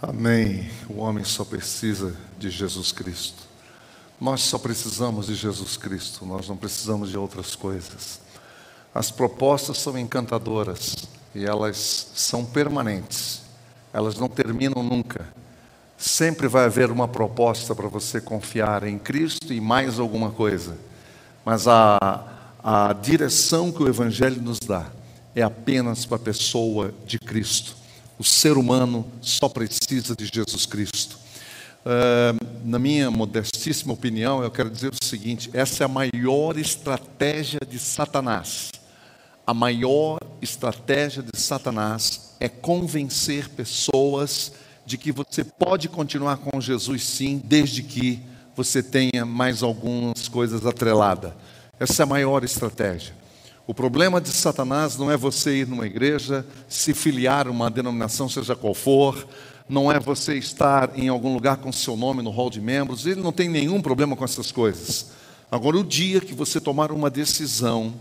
[0.00, 0.68] Amém.
[0.90, 3.44] O homem só precisa de Jesus Cristo.
[4.20, 8.20] Nós só precisamos de Jesus Cristo, nós não precisamos de outras coisas.
[8.94, 10.96] As propostas são encantadoras
[11.34, 13.40] e elas são permanentes,
[13.92, 15.26] elas não terminam nunca.
[15.96, 20.76] Sempre vai haver uma proposta para você confiar em Cristo e mais alguma coisa,
[21.42, 22.22] mas a,
[22.62, 24.86] a direção que o Evangelho nos dá
[25.34, 27.85] é apenas para a pessoa de Cristo.
[28.18, 31.18] O ser humano só precisa de Jesus Cristo.
[31.84, 37.60] Uh, na minha modestíssima opinião, eu quero dizer o seguinte: essa é a maior estratégia
[37.68, 38.72] de Satanás.
[39.46, 44.52] A maior estratégia de Satanás é convencer pessoas
[44.84, 48.20] de que você pode continuar com Jesus sim, desde que
[48.56, 51.32] você tenha mais algumas coisas atreladas.
[51.78, 53.14] Essa é a maior estratégia.
[53.66, 58.28] O problema de Satanás não é você ir numa igreja, se filiar a uma denominação,
[58.28, 59.26] seja qual for,
[59.68, 63.20] não é você estar em algum lugar com seu nome no hall de membros, ele
[63.20, 65.06] não tem nenhum problema com essas coisas.
[65.50, 67.92] Agora, o dia que você tomar uma decisão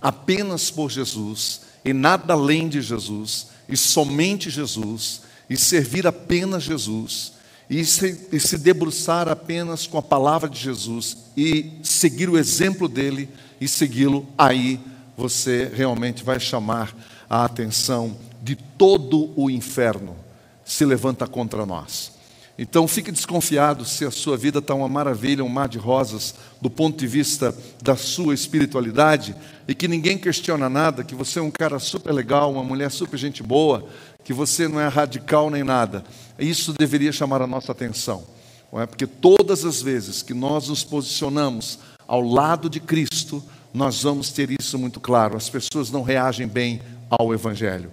[0.00, 7.34] apenas por Jesus, e nada além de Jesus, e somente Jesus, e servir apenas Jesus,
[7.70, 12.88] e se, e se debruçar apenas com a palavra de Jesus, e seguir o exemplo
[12.88, 13.28] dele,
[13.60, 14.80] e segui-lo, aí
[15.22, 16.92] você realmente vai chamar
[17.30, 20.16] a atenção de todo o inferno
[20.64, 22.10] se levanta contra nós.
[22.58, 26.68] Então fique desconfiado se a sua vida está uma maravilha, um mar de rosas, do
[26.68, 29.36] ponto de vista da sua espiritualidade,
[29.68, 33.16] e que ninguém questiona nada, que você é um cara super legal, uma mulher super
[33.16, 33.86] gente boa,
[34.24, 36.02] que você não é radical nem nada.
[36.36, 38.24] Isso deveria chamar a nossa atenção,
[38.72, 38.86] não é?
[38.86, 43.42] porque todas as vezes que nós nos posicionamos ao lado de Cristo,
[43.72, 45.36] nós vamos ter isso muito claro.
[45.36, 47.90] As pessoas não reagem bem ao Evangelho.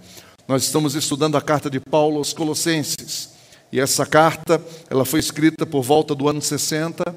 [0.47, 3.29] Nós estamos estudando a carta de Paulo aos Colossenses.
[3.71, 7.15] E essa carta, ela foi escrita por volta do ano 60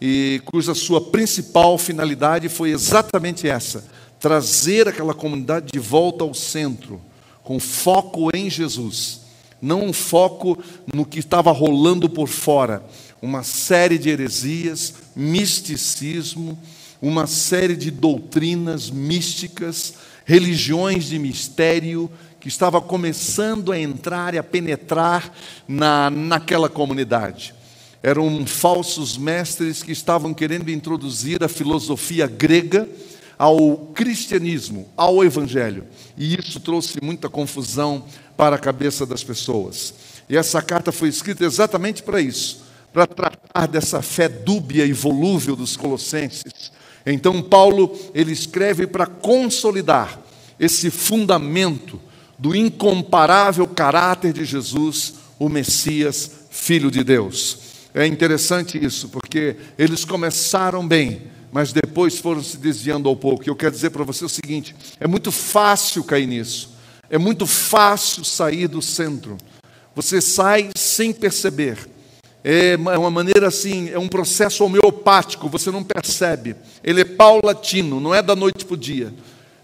[0.00, 3.84] e cuja sua principal finalidade foi exatamente essa:
[4.20, 7.00] trazer aquela comunidade de volta ao centro,
[7.42, 9.22] com foco em Jesus,
[9.62, 10.58] não um foco
[10.92, 12.84] no que estava rolando por fora,
[13.22, 16.58] uma série de heresias, misticismo,
[17.08, 19.94] uma série de doutrinas místicas,
[20.24, 22.10] religiões de mistério
[22.40, 25.30] que estava começando a entrar e a penetrar
[25.68, 27.54] na, naquela comunidade.
[28.02, 32.88] Eram falsos mestres que estavam querendo introduzir a filosofia grega
[33.38, 35.84] ao cristianismo, ao evangelho.
[36.16, 38.04] E isso trouxe muita confusão
[38.36, 39.92] para a cabeça das pessoas.
[40.28, 45.54] E essa carta foi escrita exatamente para isso, para tratar dessa fé dúbia e volúvel
[45.54, 46.72] dos colossenses.
[47.06, 50.20] Então Paulo, ele escreve para consolidar
[50.58, 52.00] esse fundamento
[52.38, 57.58] do incomparável caráter de Jesus, o Messias, Filho de Deus.
[57.92, 61.22] É interessante isso, porque eles começaram bem,
[61.52, 63.44] mas depois foram se desviando ao pouco.
[63.44, 66.70] E eu quero dizer para você o seguinte: é muito fácil cair nisso,
[67.08, 69.36] é muito fácil sair do centro.
[69.94, 71.93] Você sai sem perceber.
[72.46, 76.54] É uma maneira assim, é um processo homeopático, você não percebe.
[76.82, 79.14] Ele é paulatino, não é da noite para o dia.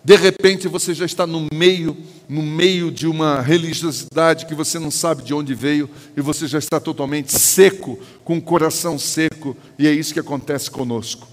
[0.02, 1.94] De repente você já está no meio,
[2.26, 6.58] no meio de uma religiosidade que você não sabe de onde veio e você já
[6.58, 11.28] está totalmente seco, com o coração seco, e é isso que acontece conosco.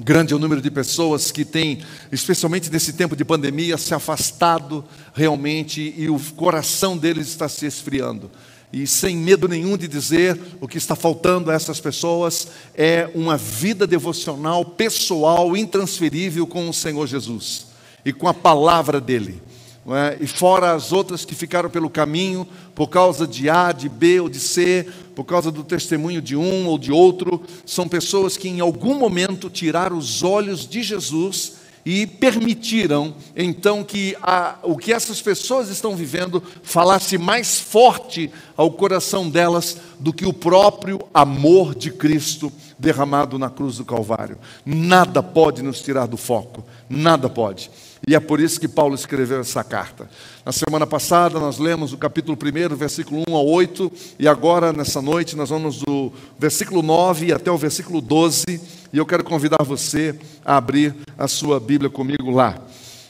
[0.00, 4.84] Grande é o número de pessoas que têm, especialmente nesse tempo de pandemia, se afastado
[5.14, 8.30] realmente e o coração deles está se esfriando.
[8.76, 13.34] E sem medo nenhum de dizer, o que está faltando a essas pessoas é uma
[13.34, 17.68] vida devocional pessoal, intransferível com o Senhor Jesus
[18.04, 19.40] e com a palavra dele.
[19.88, 20.18] É?
[20.20, 24.28] E fora as outras que ficaram pelo caminho por causa de A, de B ou
[24.28, 28.60] de C, por causa do testemunho de um ou de outro, são pessoas que em
[28.60, 31.54] algum momento tiraram os olhos de Jesus
[31.86, 38.72] e permitiram então que a, o que essas pessoas estão vivendo falasse mais forte ao
[38.72, 44.38] coração delas do que o próprio amor de Cristo derramado na cruz do Calvário.
[44.64, 47.70] Nada pode nos tirar do foco, nada pode.
[48.06, 50.08] E é por isso que Paulo escreveu essa carta.
[50.44, 55.02] Na semana passada nós lemos o capítulo 1, versículo 1 a 8, e agora nessa
[55.02, 58.44] noite nós vamos do versículo 9 até o versículo 12,
[58.92, 62.60] e eu quero convidar você a abrir a sua Bíblia comigo lá.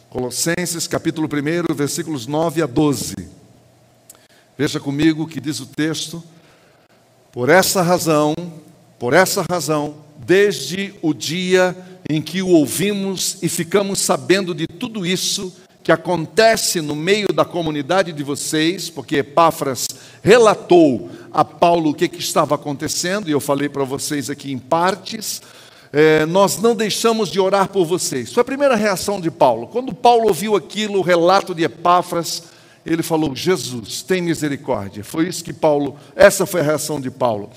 [0.08, 3.14] Colossenses, capítulo 1, versículos 9 a 12.
[4.56, 6.22] Veja comigo o que diz o texto.
[7.30, 8.34] Por essa razão,
[8.98, 11.76] por essa razão, desde o dia
[12.08, 15.52] em que o ouvimos e ficamos sabendo de tudo isso
[15.82, 19.86] que acontece no meio da comunidade de vocês, porque Epáfras
[20.22, 24.58] relatou a Paulo o que, que estava acontecendo, e eu falei para vocês aqui em
[24.58, 25.40] partes.
[25.92, 28.32] É, nós não deixamos de orar por vocês.
[28.32, 29.68] Foi a primeira reação de Paulo.
[29.68, 32.42] Quando Paulo ouviu aquilo, o relato de Epáfras,
[32.84, 35.04] ele falou: Jesus, tem misericórdia.
[35.04, 37.48] Foi isso que Paulo, essa foi a reação de Paulo.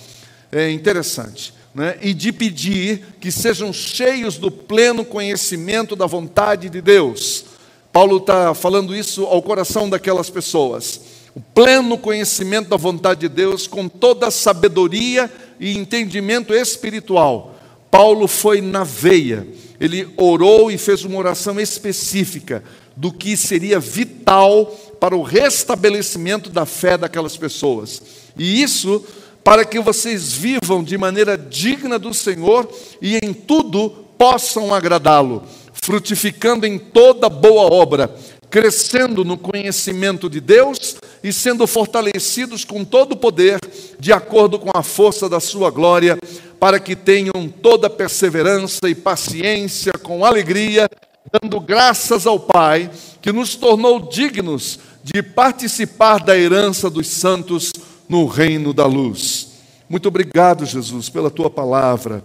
[0.51, 6.81] É interessante né, e de pedir que sejam cheios do pleno conhecimento da vontade de
[6.81, 7.45] Deus.
[7.91, 11.01] Paulo está falando isso ao coração daquelas pessoas.
[11.35, 17.55] O pleno conhecimento da vontade de Deus, com toda a sabedoria e entendimento espiritual.
[17.91, 19.47] Paulo foi na veia,
[19.79, 22.63] ele orou e fez uma oração específica
[22.95, 24.65] do que seria vital
[24.99, 28.01] para o restabelecimento da fé daquelas pessoas.
[28.37, 29.03] E isso
[29.43, 32.69] para que vocês vivam de maneira digna do Senhor
[33.01, 35.43] e em tudo possam agradá-lo,
[35.73, 38.13] frutificando em toda boa obra,
[38.49, 43.59] crescendo no conhecimento de Deus e sendo fortalecidos com todo o poder,
[43.99, 46.17] de acordo com a força da sua glória,
[46.59, 50.89] para que tenham toda perseverança e paciência com alegria,
[51.31, 52.89] dando graças ao Pai,
[53.21, 57.71] que nos tornou dignos de participar da herança dos santos
[58.09, 59.49] no reino da luz.
[59.87, 62.23] Muito obrigado, Jesus, pela tua palavra.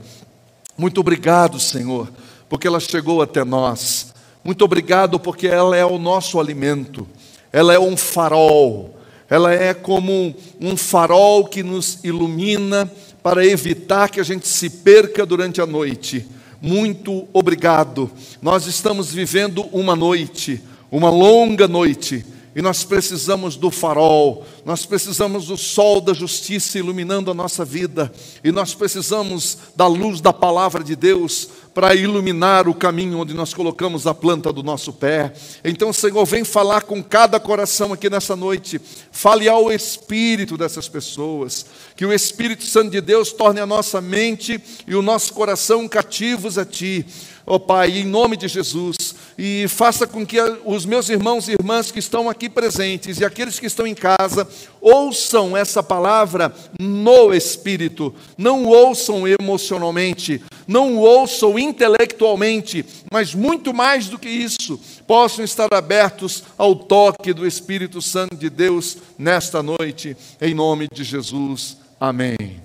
[0.77, 2.11] Muito obrigado, Senhor,
[2.49, 4.15] porque ela chegou até nós.
[4.43, 7.07] Muito obrigado porque ela é o nosso alimento.
[7.53, 8.99] Ela é um farol.
[9.29, 12.91] Ela é como um farol que nos ilumina
[13.23, 16.27] para evitar que a gente se perca durante a noite.
[16.61, 18.11] Muito obrigado.
[18.41, 20.61] Nós estamos vivendo uma noite,
[20.91, 27.31] uma longa noite e nós precisamos do farol, nós precisamos do sol da justiça iluminando
[27.31, 28.13] a nossa vida,
[28.43, 33.53] e nós precisamos da luz da palavra de Deus para iluminar o caminho onde nós
[33.53, 35.33] colocamos a planta do nosso pé.
[35.65, 38.81] Então, Senhor, vem falar com cada coração aqui nessa noite,
[39.11, 41.67] fale ao espírito dessas pessoas,
[41.97, 46.57] que o Espírito Santo de Deus torne a nossa mente e o nosso coração cativos
[46.57, 47.05] a Ti.
[47.47, 48.97] Ó oh, Pai, em nome de Jesus,
[49.37, 53.59] e faça com que os meus irmãos e irmãs que estão aqui presentes e aqueles
[53.61, 54.49] que estão em casa
[54.81, 64.19] ouçam essa palavra no Espírito, não ouçam emocionalmente, não ouçam intelectualmente, mas muito mais do
[64.19, 70.55] que isso, possam estar abertos ao toque do Espírito Santo de Deus nesta noite, em
[70.55, 71.77] nome de Jesus.
[72.01, 72.63] Amém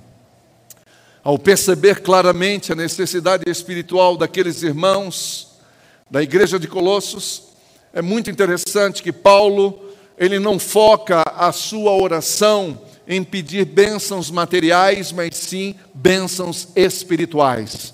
[1.23, 5.49] ao perceber claramente a necessidade espiritual daqueles irmãos
[6.09, 7.43] da igreja de Colossos,
[7.93, 9.79] é muito interessante que Paulo,
[10.17, 17.91] ele não foca a sua oração em pedir bênçãos materiais, mas sim bênçãos espirituais.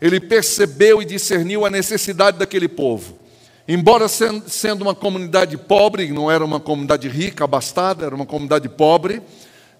[0.00, 3.18] Ele percebeu e discerniu a necessidade daquele povo.
[3.66, 9.20] Embora sendo uma comunidade pobre, não era uma comunidade rica, abastada, era uma comunidade pobre,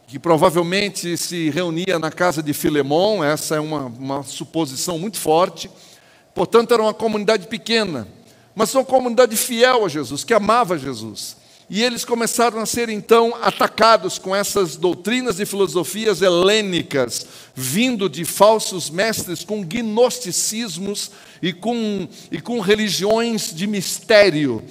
[0.08, 5.70] que provavelmente se reunia na casa de Filemão, essa é uma, uma suposição muito forte.
[6.34, 8.08] Portanto, era uma comunidade pequena,
[8.52, 11.36] mas uma comunidade fiel a Jesus, que amava Jesus.
[11.74, 18.26] E eles começaram a ser então atacados com essas doutrinas e filosofias helênicas, vindo de
[18.26, 21.10] falsos mestres com gnosticismos
[21.40, 24.62] e com, e com religiões de mistério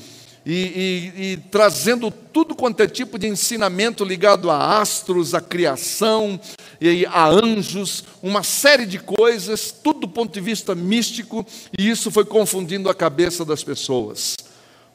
[0.46, 6.40] e, e, e, trazendo tudo quanto é tipo de ensinamento ligado a astros, a criação,
[6.80, 11.44] e a anjos, uma série de coisas, tudo do ponto de vista místico,
[11.76, 14.36] e isso foi confundindo a cabeça das pessoas.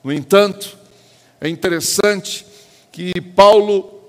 [0.04, 0.85] No entanto,
[1.40, 2.46] é interessante
[2.90, 4.00] que Paulo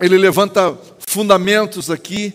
[0.00, 2.34] ele levanta fundamentos aqui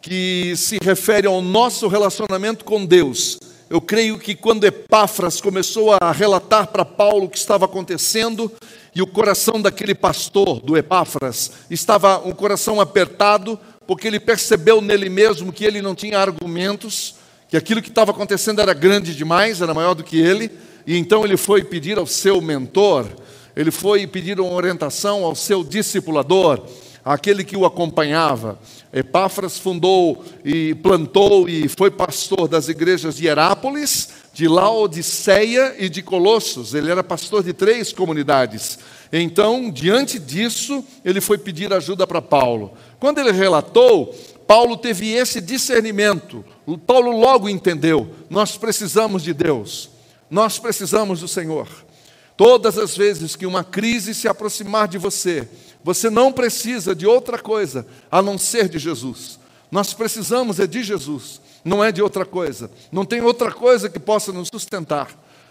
[0.00, 3.38] que se refere ao nosso relacionamento com Deus.
[3.68, 8.50] Eu creio que quando Epáfras começou a relatar para Paulo o que estava acontecendo,
[8.94, 15.08] e o coração daquele pastor, do Epáfras, estava um coração apertado, porque ele percebeu nele
[15.08, 17.14] mesmo que ele não tinha argumentos,
[17.48, 20.50] que aquilo que estava acontecendo era grande demais, era maior do que ele,
[20.86, 23.06] e então ele foi pedir ao seu mentor,
[23.54, 26.62] ele foi pedir uma orientação ao seu discipulador,
[27.04, 28.58] aquele que o acompanhava.
[28.92, 36.02] Epáfras fundou e plantou e foi pastor das igrejas de Herápolis, de Laodiceia e de
[36.02, 36.74] Colossos.
[36.74, 38.78] Ele era pastor de três comunidades.
[39.12, 42.72] Então, diante disso, ele foi pedir ajuda para Paulo.
[42.98, 44.14] Quando ele relatou,
[44.46, 46.44] Paulo teve esse discernimento.
[46.86, 49.90] Paulo logo entendeu: nós precisamos de Deus,
[50.30, 51.68] nós precisamos do Senhor.
[52.36, 55.48] Todas as vezes que uma crise se aproximar de você,
[55.84, 59.38] você não precisa de outra coisa a não ser de Jesus.
[59.70, 62.70] Nós precisamos é de Jesus, não é de outra coisa.
[62.90, 65.08] Não tem outra coisa que possa nos sustentar.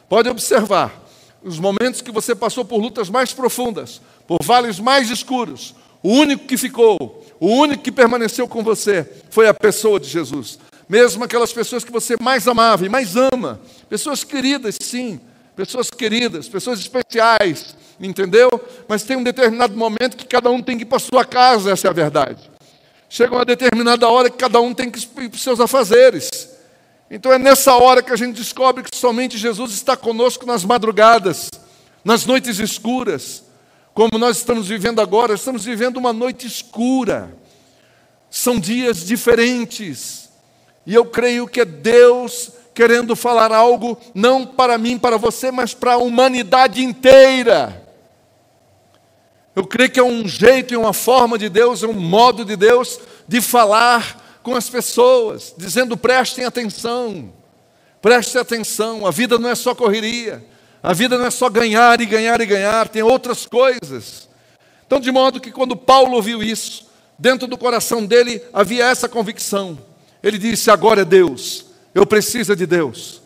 [0.07, 1.01] Pode observar,
[1.43, 5.73] os momentos que você passou por lutas mais profundas, por vales mais escuros,
[6.03, 10.59] o único que ficou, o único que permaneceu com você foi a pessoa de Jesus.
[10.87, 13.59] Mesmo aquelas pessoas que você mais amava e mais ama,
[13.89, 15.19] pessoas queridas, sim,
[15.55, 18.49] pessoas queridas, pessoas especiais, entendeu?
[18.87, 21.87] Mas tem um determinado momento que cada um tem que ir para sua casa, essa
[21.87, 22.49] é a verdade.
[23.09, 26.49] Chega uma determinada hora que cada um tem que ir para os seus afazeres.
[27.09, 31.49] Então é nessa hora que a gente descobre que somente Jesus está conosco nas madrugadas,
[32.05, 33.43] nas noites escuras,
[33.93, 37.35] como nós estamos vivendo agora, estamos vivendo uma noite escura.
[38.29, 40.29] São dias diferentes.
[40.85, 45.73] E eu creio que é Deus querendo falar algo, não para mim, para você, mas
[45.73, 47.81] para a humanidade inteira.
[49.55, 52.55] Eu creio que é um jeito e uma forma de Deus, é um modo de
[52.55, 57.33] Deus de falar com as pessoas, dizendo: prestem atenção,
[58.01, 60.43] prestem atenção, a vida não é só correria,
[60.81, 64.29] a vida não é só ganhar e ganhar e ganhar, tem outras coisas.
[64.87, 69.77] Então, de modo que quando Paulo ouviu isso, dentro do coração dele havia essa convicção.
[70.23, 73.21] Ele disse: agora é Deus, eu preciso de Deus.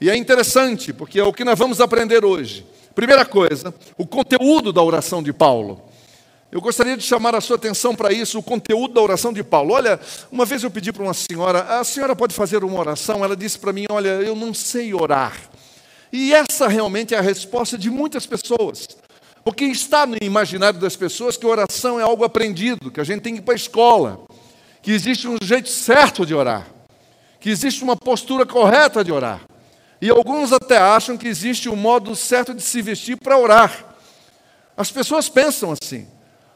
[0.00, 2.64] E é interessante, porque é o que nós vamos aprender hoje.
[2.94, 5.82] Primeira coisa, o conteúdo da oração de Paulo.
[6.50, 9.74] Eu gostaria de chamar a sua atenção para isso, o conteúdo da oração de Paulo.
[9.74, 10.00] Olha,
[10.32, 13.22] uma vez eu pedi para uma senhora, a senhora pode fazer uma oração?
[13.22, 15.36] Ela disse para mim: Olha, eu não sei orar.
[16.12, 18.88] E essa realmente é a resposta de muitas pessoas.
[19.44, 23.34] Porque está no imaginário das pessoas que oração é algo aprendido, que a gente tem
[23.34, 24.26] que ir para a escola,
[24.82, 26.66] que existe um jeito certo de orar,
[27.40, 29.40] que existe uma postura correta de orar.
[30.00, 33.96] E alguns até acham que existe um modo certo de se vestir para orar.
[34.76, 36.06] As pessoas pensam assim.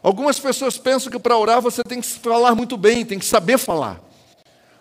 [0.02, 3.58] Algumas pessoas pensam que para orar você tem que falar muito bem, tem que saber
[3.58, 4.00] falar.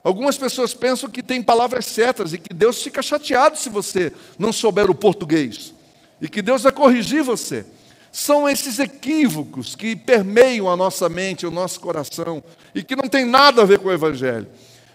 [0.04, 4.52] Algumas pessoas pensam que tem palavras certas e que Deus fica chateado se você não
[4.52, 5.74] souber o português.
[6.20, 7.66] E que Deus vai corrigir você.
[8.12, 12.44] São esses equívocos que permeiam a nossa mente, o nosso coração,
[12.76, 14.48] e que não tem nada a ver com o Evangelho.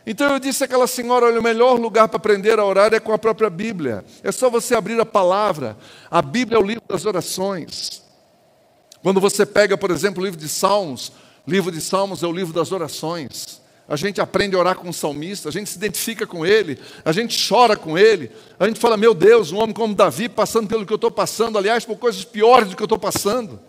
[0.07, 3.13] Então eu disse àquela senhora: olha, o melhor lugar para aprender a orar é com
[3.13, 4.05] a própria Bíblia.
[4.23, 5.77] É só você abrir a palavra.
[6.09, 8.03] A Bíblia é o livro das orações.
[9.03, 11.13] Quando você pega, por exemplo, o livro de Salmos,
[11.47, 13.61] o livro de Salmos é o livro das orações.
[13.89, 17.13] A gente aprende a orar com o salmista, a gente se identifica com ele, a
[17.13, 20.85] gente chora com ele, a gente fala: meu Deus, um homem como Davi passando pelo
[20.85, 23.61] que eu estou passando, aliás, por coisas piores do que eu estou passando.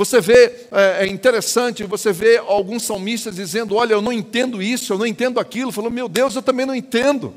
[0.00, 4.94] Você vê, é, é, interessante, você vê alguns salmistas dizendo: Olha, eu não entendo isso,
[4.94, 5.70] eu não entendo aquilo.
[5.70, 7.34] Falou: Meu Deus, eu também não entendo.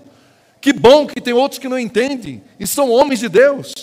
[0.61, 3.73] Que bom que tem outros que não entendem, e são homens de Deus.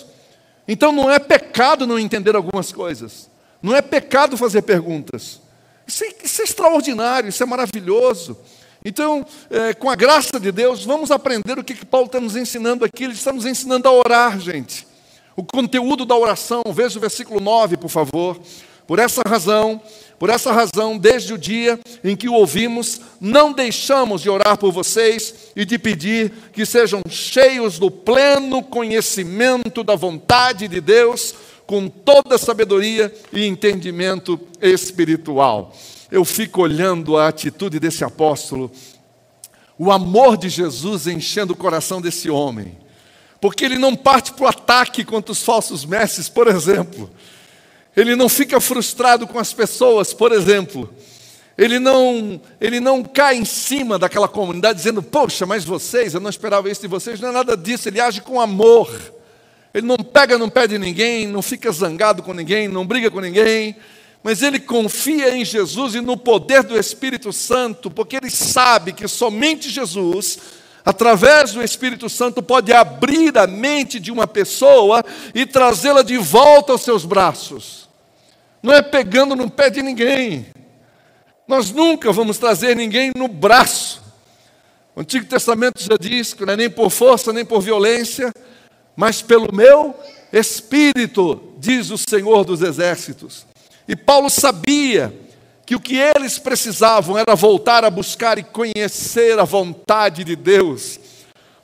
[0.66, 3.28] Então não é pecado não entender algumas coisas,
[3.62, 5.42] não é pecado fazer perguntas.
[5.86, 8.34] Isso é, isso é extraordinário, isso é maravilhoso.
[8.82, 12.34] Então, é, com a graça de Deus, vamos aprender o que, que Paulo está nos
[12.34, 13.04] ensinando aqui.
[13.04, 14.88] Ele está nos ensinando a orar, gente.
[15.36, 18.40] O conteúdo da oração, veja o versículo 9, por favor.
[18.90, 19.80] Por essa razão,
[20.18, 24.72] por essa razão, desde o dia em que o ouvimos, não deixamos de orar por
[24.72, 31.36] vocês e de pedir que sejam cheios do pleno conhecimento da vontade de Deus,
[31.68, 35.72] com toda sabedoria e entendimento espiritual.
[36.10, 38.72] Eu fico olhando a atitude desse apóstolo,
[39.78, 42.76] o amor de Jesus enchendo o coração desse homem,
[43.40, 47.08] porque ele não parte para o ataque contra os falsos mestres, por exemplo
[48.00, 50.92] ele não fica frustrado com as pessoas, por exemplo.
[51.58, 56.30] Ele não, ele não cai em cima daquela comunidade dizendo, poxa, mas vocês, eu não
[56.30, 57.20] esperava isso de vocês.
[57.20, 58.90] Não é nada disso, ele age com amor.
[59.74, 63.76] Ele não pega pé de ninguém, não fica zangado com ninguém, não briga com ninguém,
[64.22, 69.06] mas ele confia em Jesus e no poder do Espírito Santo, porque ele sabe que
[69.06, 70.38] somente Jesus,
[70.82, 75.04] através do Espírito Santo, pode abrir a mente de uma pessoa
[75.34, 77.89] e trazê-la de volta aos seus braços
[78.62, 80.46] não é pegando no pé de ninguém.
[81.46, 84.02] Nós nunca vamos trazer ninguém no braço.
[84.94, 88.32] O Antigo Testamento já diz que não é nem por força, nem por violência,
[88.94, 89.94] mas pelo meu
[90.32, 93.46] espírito, diz o Senhor dos Exércitos.
[93.88, 95.12] E Paulo sabia
[95.66, 100.98] que o que eles precisavam era voltar a buscar e conhecer a vontade de Deus,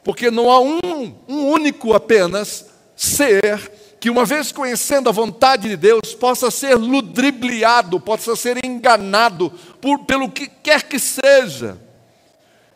[0.02, 3.70] porque não há um, um único apenas ser
[4.06, 10.04] que uma vez conhecendo a vontade de Deus, possa ser ludibriado, possa ser enganado por,
[10.04, 11.76] pelo que quer que seja.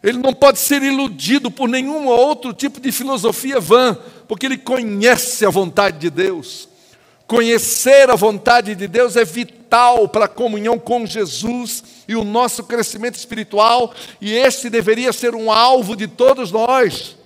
[0.02, 3.96] Ele não pode ser iludido por nenhum outro tipo de filosofia vã,
[4.26, 6.68] porque ele conhece a vontade de Deus.
[7.28, 12.64] Conhecer a vontade de Deus é vital para a comunhão com Jesus e o nosso
[12.64, 17.19] crescimento espiritual, e esse deveria ser um alvo de todos nós.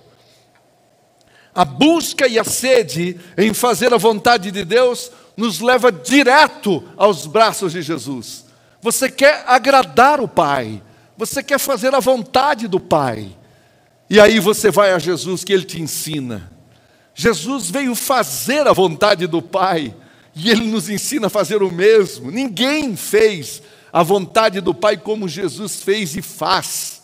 [1.55, 7.25] A busca e a sede em fazer a vontade de Deus nos leva direto aos
[7.25, 8.45] braços de Jesus.
[8.81, 10.83] Você quer agradar o Pai,
[11.17, 13.35] você quer fazer a vontade do Pai.
[14.09, 16.51] E aí você vai a Jesus que ele te ensina.
[17.15, 19.95] Jesus veio fazer a vontade do Pai
[20.35, 22.29] e ele nos ensina a fazer o mesmo.
[22.29, 26.94] Ninguém fez a vontade do Pai como Jesus fez e faz.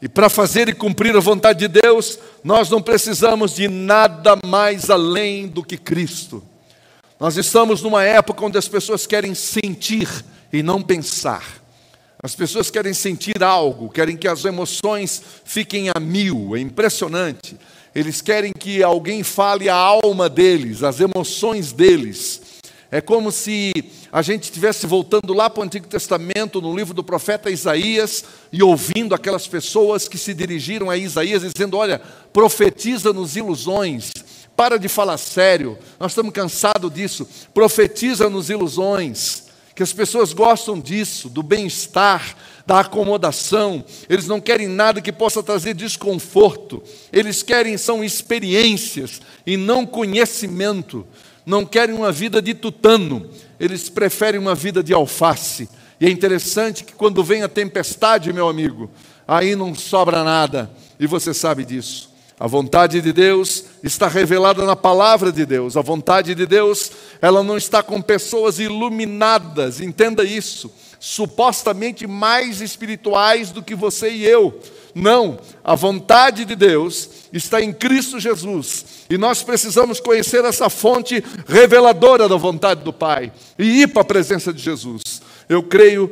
[0.00, 4.90] E para fazer e cumprir a vontade de Deus, nós não precisamos de nada mais
[4.90, 6.42] além do que Cristo.
[7.18, 10.08] Nós estamos numa época onde as pessoas querem sentir
[10.52, 11.62] e não pensar.
[12.22, 17.56] As pessoas querem sentir algo, querem que as emoções fiquem a mil, é impressionante.
[17.94, 22.42] Eles querem que alguém fale a alma deles, as emoções deles.
[22.90, 23.72] É como se
[24.12, 28.62] a gente estivesse voltando lá para o Antigo Testamento, no livro do profeta Isaías, e
[28.62, 32.00] ouvindo aquelas pessoas que se dirigiram a Isaías dizendo: Olha,
[32.32, 34.12] profetiza-nos ilusões,
[34.56, 41.28] para de falar sério, nós estamos cansados disso, profetiza-nos ilusões que as pessoas gostam disso,
[41.28, 42.34] do bem-estar,
[42.66, 49.58] da acomodação, eles não querem nada que possa trazer desconforto, eles querem são experiências e
[49.58, 51.06] não conhecimento,
[51.46, 55.68] não querem uma vida de tutano, eles preferem uma vida de alface.
[56.00, 58.90] E é interessante que quando vem a tempestade, meu amigo,
[59.26, 62.14] aí não sobra nada, e você sabe disso.
[62.38, 65.74] A vontade de Deus está revelada na palavra de Deus.
[65.74, 66.90] A vontade de Deus,
[67.22, 74.26] ela não está com pessoas iluminadas, entenda isso, supostamente mais espirituais do que você e
[74.26, 74.60] eu.
[74.94, 78.84] Não, a vontade de Deus está em Cristo Jesus.
[79.08, 84.04] E nós precisamos conhecer essa fonte reveladora da vontade do Pai e ir para a
[84.04, 85.22] presença de Jesus.
[85.48, 86.10] Eu creio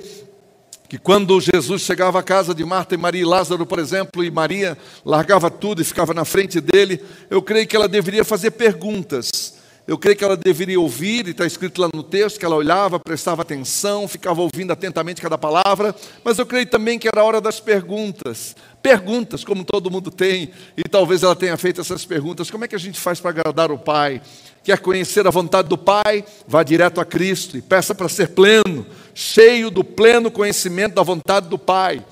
[0.89, 4.31] que quando Jesus chegava à casa de Marta e Maria e Lázaro, por exemplo, e
[4.31, 9.55] Maria largava tudo e ficava na frente dele, eu creio que ela deveria fazer perguntas.
[9.87, 12.99] Eu creio que ela deveria ouvir, e está escrito lá no texto que ela olhava,
[12.99, 17.41] prestava atenção, ficava ouvindo atentamente cada palavra, mas eu creio também que era a hora
[17.41, 18.57] das perguntas.
[18.85, 22.75] Perguntas, como todo mundo tem, e talvez ela tenha feito essas perguntas: como é que
[22.75, 24.21] a gente faz para agradar o Pai?
[24.63, 26.23] Quer conhecer a vontade do Pai?
[26.47, 31.49] Vá direto a Cristo e peça para ser pleno, cheio do pleno conhecimento da vontade
[31.49, 32.05] do Pai.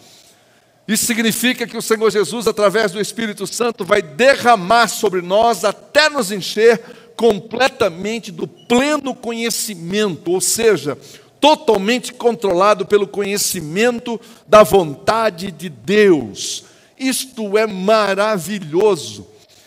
[0.89, 6.09] Isso significa que o Senhor Jesus, através do Espírito Santo, vai derramar sobre nós até
[6.09, 6.81] nos encher
[7.15, 10.97] completamente do pleno conhecimento, ou seja,
[11.43, 16.63] totalmente controlado pelo conhecimento da vontade de Deus.
[16.97, 19.27] Isto é maravilhoso.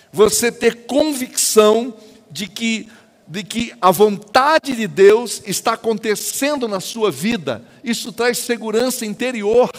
[0.10, 1.94] Você ter convicção
[2.32, 2.88] de que,
[3.28, 7.62] de que a vontade de Deus está acontecendo na sua vida.
[7.84, 9.70] Isso traz segurança interior,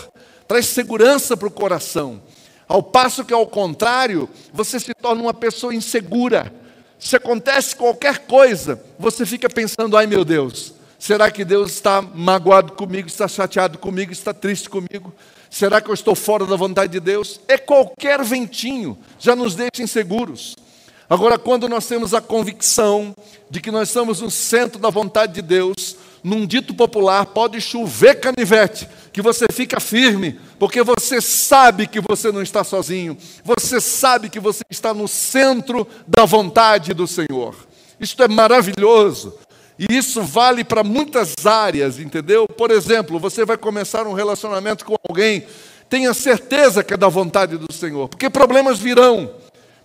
[0.46, 2.20] traz segurança para o coração.
[2.68, 6.52] Ao passo que, ao contrário, você se torna uma pessoa insegura.
[6.98, 12.72] Se acontece qualquer coisa, você fica pensando: ai meu Deus, será que Deus está magoado
[12.72, 15.14] comigo, está chateado comigo, está triste comigo?
[15.50, 17.40] Será que eu estou fora da vontade de Deus?
[17.48, 20.56] É qualquer ventinho, já nos deixa inseguros.
[21.08, 23.14] Agora, quando nós temos a convicção
[23.48, 28.16] de que nós estamos no centro da vontade de Deus, num dito popular, pode chover
[28.16, 34.28] canivete, que você fica firme, porque você sabe que você não está sozinho, você sabe
[34.28, 37.54] que você está no centro da vontade do Senhor.
[38.00, 39.38] Isto é maravilhoso.
[39.78, 42.48] E isso vale para muitas áreas, entendeu?
[42.48, 45.44] Por exemplo, você vai começar um relacionamento com alguém,
[45.88, 49.30] tenha certeza que é da vontade do Senhor, porque problemas virão.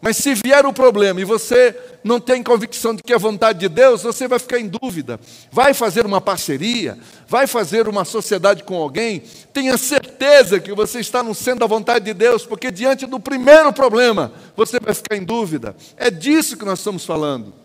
[0.02, 3.70] Mas se vier o problema e você não tem convicção de que é vontade de
[3.70, 5.20] Deus, você vai ficar em dúvida.
[5.52, 9.22] Vai fazer uma parceria, vai fazer uma sociedade com alguém,
[9.54, 13.72] tenha certeza que você está no centro da vontade de Deus, porque diante do primeiro
[13.72, 15.76] problema, você vai ficar em dúvida.
[15.96, 17.61] É disso que nós estamos falando.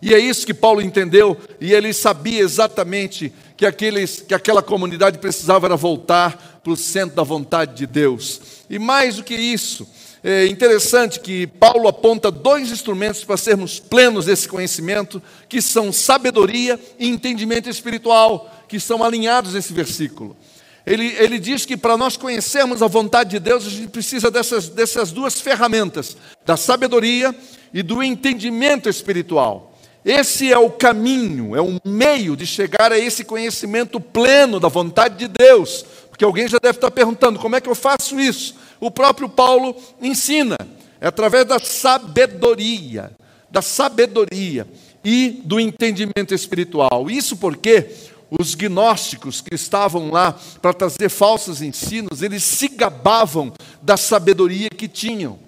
[0.00, 5.18] E é isso que Paulo entendeu, e ele sabia exatamente que, aqueles, que aquela comunidade
[5.18, 8.40] precisava era voltar para o centro da vontade de Deus.
[8.68, 9.88] E mais do que isso,
[10.22, 16.78] é interessante que Paulo aponta dois instrumentos para sermos plenos desse conhecimento, que são sabedoria
[16.98, 20.36] e entendimento espiritual, que são alinhados nesse versículo.
[20.84, 24.68] Ele, ele diz que para nós conhecermos a vontade de Deus, a gente precisa dessas,
[24.68, 27.34] dessas duas ferramentas, da sabedoria
[27.72, 29.75] e do entendimento espiritual.
[30.06, 35.18] Esse é o caminho, é o meio de chegar a esse conhecimento pleno da vontade
[35.18, 35.84] de Deus.
[36.08, 38.54] Porque alguém já deve estar perguntando: como é que eu faço isso?
[38.80, 40.56] o próprio Paulo ensina.
[41.00, 43.12] É através da sabedoria,
[43.50, 44.66] da sabedoria
[45.04, 47.10] e do entendimento espiritual.
[47.10, 47.90] Isso porque
[48.30, 54.88] os gnósticos que estavam lá para trazer falsos ensinos, eles se gabavam da sabedoria que
[54.88, 55.38] tinham.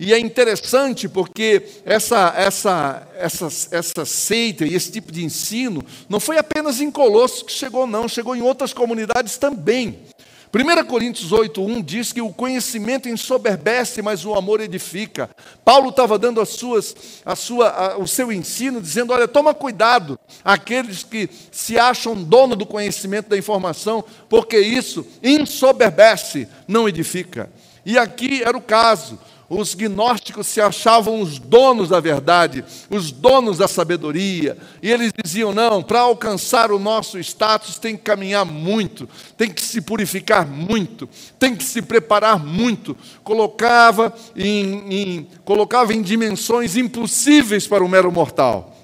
[0.00, 6.18] E é interessante porque essa, essa, essa, essa seita e esse tipo de ensino não
[6.18, 9.98] foi apenas em Colossos que chegou, não, chegou em outras comunidades também.
[10.54, 15.28] 1 Coríntios 8,1 diz que o conhecimento ensoberbece, mas o amor edifica.
[15.62, 20.18] Paulo estava dando as suas, a sua, a, o seu ensino, dizendo: olha, toma cuidado,
[20.42, 27.50] aqueles que se acham dono do conhecimento da informação, porque isso ensoberbece, não edifica.
[27.84, 29.18] E aqui era o caso
[29.50, 35.52] os gnósticos se achavam os donos da verdade, os donos da sabedoria, e eles diziam:
[35.52, 41.08] não, para alcançar o nosso status tem que caminhar muito, tem que se purificar muito,
[41.36, 42.96] tem que se preparar muito.
[43.24, 48.76] Colocava em, em colocava em dimensões impossíveis para o mero mortal.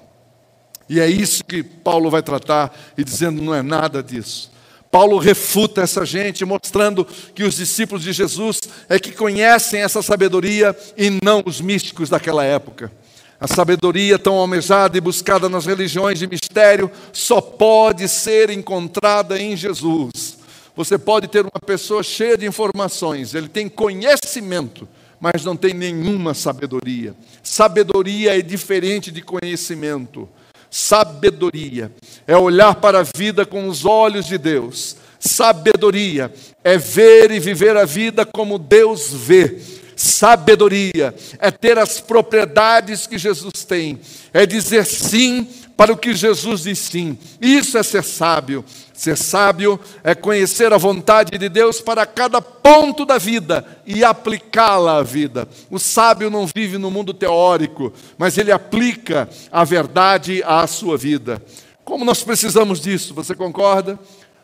[0.89, 4.51] E é isso que Paulo vai tratar, e dizendo: não é nada disso.
[4.91, 10.75] Paulo refuta essa gente, mostrando que os discípulos de Jesus é que conhecem essa sabedoria
[10.97, 12.91] e não os místicos daquela época.
[13.39, 19.55] A sabedoria tão almejada e buscada nas religiões de mistério só pode ser encontrada em
[19.55, 20.37] Jesus.
[20.75, 24.87] Você pode ter uma pessoa cheia de informações, ele tem conhecimento,
[25.19, 27.15] mas não tem nenhuma sabedoria.
[27.43, 30.27] Sabedoria é diferente de conhecimento.
[30.69, 31.91] Sabedoria
[32.25, 34.97] é olhar para a vida com os olhos de Deus.
[35.19, 36.31] Sabedoria
[36.63, 39.59] é ver e viver a vida como Deus vê.
[39.95, 43.99] Sabedoria é ter as propriedades que Jesus tem,
[44.31, 45.47] é dizer sim
[45.77, 47.15] para o que Jesus diz sim.
[47.39, 48.65] Isso é ser sábio.
[48.91, 54.97] Ser sábio é conhecer a vontade de Deus para cada ponto da vida e aplicá-la
[54.97, 55.47] à vida.
[55.69, 61.39] O sábio não vive no mundo teórico, mas ele aplica a verdade à sua vida.
[61.85, 63.99] Como nós precisamos disso, você concorda?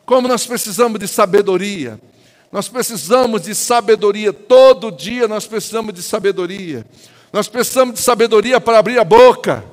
[0.06, 2.00] Como nós precisamos de sabedoria.
[2.52, 6.86] Nós precisamos de sabedoria, todo dia nós precisamos de sabedoria.
[7.34, 9.72] Nós precisamos de sabedoria para abrir a boca.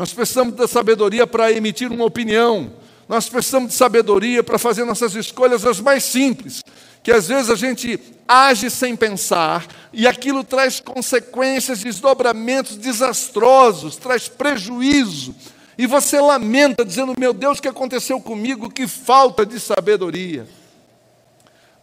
[0.00, 2.72] Nós precisamos da sabedoria para emitir uma opinião.
[3.06, 6.64] Nós precisamos de sabedoria para fazer nossas escolhas as mais simples,
[7.02, 14.26] que às vezes a gente age sem pensar e aquilo traz consequências, desdobramentos desastrosos, traz
[14.26, 15.34] prejuízo.
[15.76, 18.70] E você lamenta dizendo: "Meu Deus, o que aconteceu comigo?
[18.70, 20.48] Que falta de sabedoria".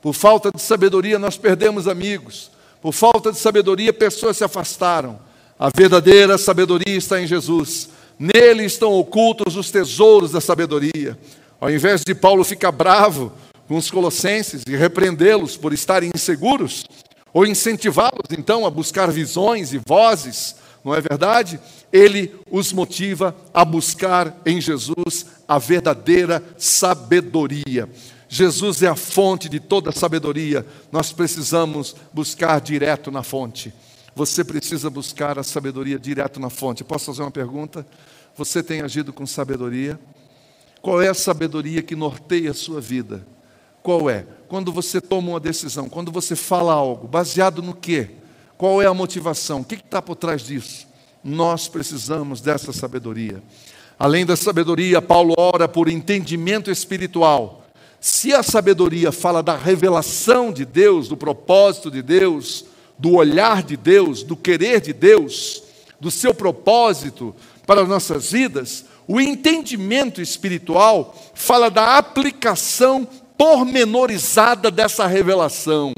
[0.02, 2.50] Por falta de sabedoria nós perdemos amigos.
[2.82, 5.20] Por falta de sabedoria pessoas se afastaram.
[5.60, 7.96] A verdadeira sabedoria está em Jesus.
[8.20, 11.18] Nele estão ocultos os tesouros da sabedoria.
[11.60, 13.32] Ao invés de Paulo ficar bravo
[13.68, 16.86] com os colossenses e repreendê-los por estarem inseguros,
[17.34, 21.60] ou incentivá-los então a buscar visões e vozes, não é verdade?
[21.92, 27.90] Ele os motiva a buscar em Jesus a verdadeira sabedoria.
[28.30, 33.74] Jesus é a fonte de toda sabedoria, nós precisamos buscar direto na fonte.
[34.18, 36.84] Você precisa buscar a sabedoria direto na fonte.
[36.84, 37.86] Posso fazer uma pergunta?
[38.36, 40.00] Você tem agido com sabedoria?
[40.82, 43.24] Qual é a sabedoria que norteia a sua vida?
[43.84, 44.26] Qual é?
[44.48, 48.10] Quando você toma uma decisão, quando você fala algo, baseado no quê?
[48.58, 49.60] Qual é a motivação?
[49.60, 50.88] O que está por trás disso?
[51.24, 53.44] Nós precisamos dessa sabedoria.
[54.00, 57.68] Além da sabedoria, Paulo ora por entendimento espiritual.
[58.00, 62.66] Se a sabedoria fala da revelação de Deus, do propósito de Deus,
[62.98, 65.64] do olhar de Deus, do querer de Deus,
[66.00, 73.08] do seu propósito para as nossas vidas, o entendimento espiritual fala da aplicação
[73.38, 75.94] pormenorizada dessa revelação.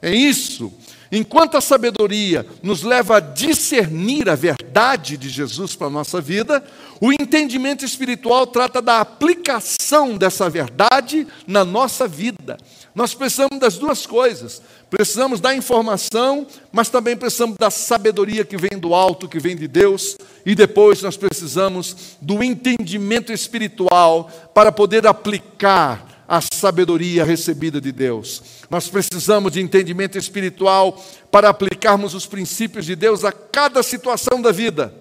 [0.00, 0.72] É isso.
[1.12, 6.64] Enquanto a sabedoria nos leva a discernir a verdade de Jesus para a nossa vida,
[7.00, 12.56] o entendimento espiritual trata da aplicação dessa verdade na nossa vida.
[12.94, 14.60] Nós precisamos das duas coisas.
[14.88, 19.68] Precisamos da informação, mas também precisamos da sabedoria que vem do alto, que vem de
[19.68, 27.90] Deus, e depois nós precisamos do entendimento espiritual para poder aplicar a sabedoria recebida de
[27.90, 28.42] Deus.
[28.70, 34.52] Nós precisamos de entendimento espiritual para aplicarmos os princípios de Deus a cada situação da
[34.52, 34.94] vida.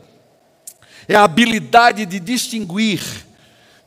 [1.07, 3.01] É a habilidade de distinguir,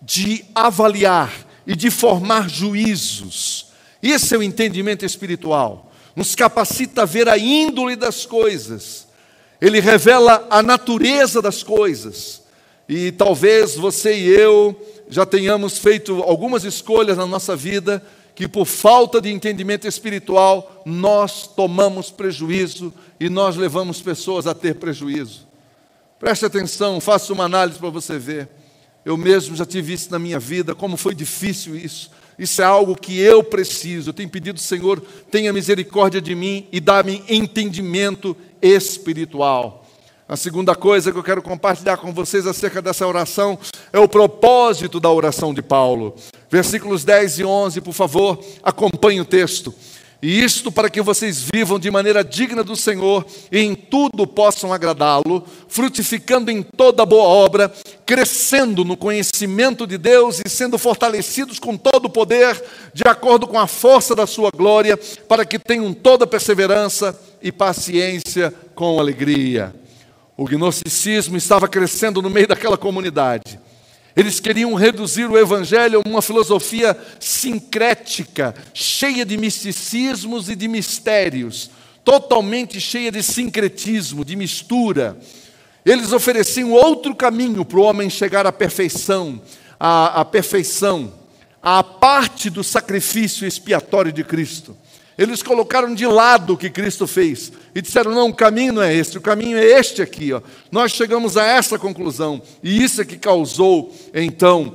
[0.00, 1.32] de avaliar
[1.66, 3.61] e de formar juízos.
[4.02, 9.08] Esse é o entendimento espiritual nos capacita a ver a índole das coisas,
[9.60, 12.42] ele revela a natureza das coisas.
[12.88, 14.76] E talvez você e eu
[15.08, 21.46] já tenhamos feito algumas escolhas na nossa vida que, por falta de entendimento espiritual, nós
[21.46, 25.46] tomamos prejuízo e nós levamos pessoas a ter prejuízo.
[26.18, 28.48] Preste atenção, faça uma análise para você ver.
[29.04, 32.10] Eu mesmo já tive isso na minha vida, como foi difícil isso.
[32.38, 34.10] Isso é algo que eu preciso.
[34.10, 39.82] Eu tenho pedido, Senhor, tenha misericórdia de mim e dá-me entendimento espiritual.
[40.28, 43.58] A segunda coisa que eu quero compartilhar com vocês acerca dessa oração
[43.92, 46.14] é o propósito da oração de Paulo.
[46.48, 49.74] Versículos 10 e 11, por favor, acompanhe o texto.
[50.22, 54.72] E isto para que vocês vivam de maneira digna do Senhor e em tudo possam
[54.72, 57.74] agradá-lo, frutificando em toda boa obra,
[58.06, 62.62] crescendo no conhecimento de Deus e sendo fortalecidos com todo o poder,
[62.94, 68.54] de acordo com a força da sua glória, para que tenham toda perseverança e paciência
[68.76, 69.74] com alegria.
[70.36, 73.58] O gnosticismo estava crescendo no meio daquela comunidade.
[74.14, 81.70] Eles queriam reduzir o evangelho a uma filosofia sincrética, cheia de misticismos e de mistérios,
[82.04, 85.16] totalmente cheia de sincretismo, de mistura.
[85.84, 89.40] Eles ofereciam outro caminho para o homem chegar à perfeição,
[89.80, 91.12] à, à perfeição,
[91.62, 94.76] à parte do sacrifício expiatório de Cristo.
[95.16, 98.94] Eles colocaram de lado o que Cristo fez e disseram: não, o caminho não é
[98.94, 100.32] este, o caminho é este aqui.
[100.32, 100.40] Ó.
[100.70, 104.74] Nós chegamos a essa conclusão e isso é que causou, então,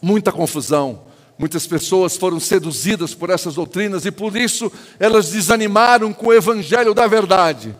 [0.00, 1.04] muita confusão.
[1.38, 6.94] Muitas pessoas foram seduzidas por essas doutrinas e por isso elas desanimaram com o evangelho
[6.94, 7.76] da verdade.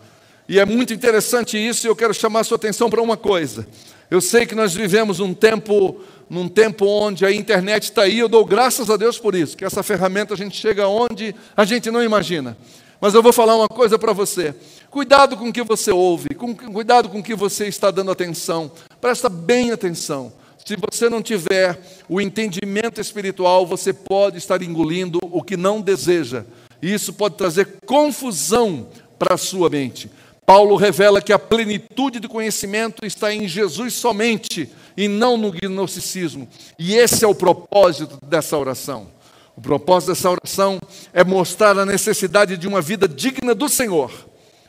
[0.47, 3.67] E é muito interessante isso e eu quero chamar a sua atenção para uma coisa.
[4.09, 8.27] Eu sei que nós vivemos um tempo num tempo onde a internet está aí, eu
[8.27, 11.89] dou graças a Deus por isso, que essa ferramenta a gente chega onde a gente
[11.89, 12.57] não imagina.
[12.99, 14.55] Mas eu vou falar uma coisa para você.
[14.89, 18.71] Cuidado com o que você ouve, com, cuidado com o que você está dando atenção.
[18.99, 20.33] Presta bem atenção.
[20.65, 26.43] Se você não tiver o entendimento espiritual, você pode estar engolindo o que não deseja.
[26.81, 28.87] E isso pode trazer confusão
[29.17, 30.11] para a sua mente.
[30.45, 36.49] Paulo revela que a plenitude do conhecimento está em Jesus somente e não no gnosticismo.
[36.79, 39.07] E esse é o propósito dessa oração.
[39.55, 40.79] O propósito dessa oração
[41.13, 44.11] é mostrar a necessidade de uma vida digna do Senhor.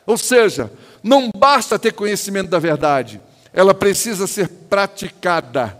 [0.05, 0.71] Ou seja,
[1.03, 3.19] não basta ter conhecimento da verdade,
[3.51, 5.77] ela precisa ser praticada.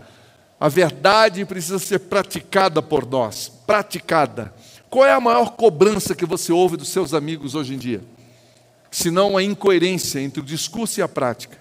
[0.58, 4.52] A verdade precisa ser praticada por nós, praticada.
[4.90, 8.02] Qual é a maior cobrança que você ouve dos seus amigos hoje em dia?
[8.90, 11.59] Se não a incoerência entre o discurso e a prática.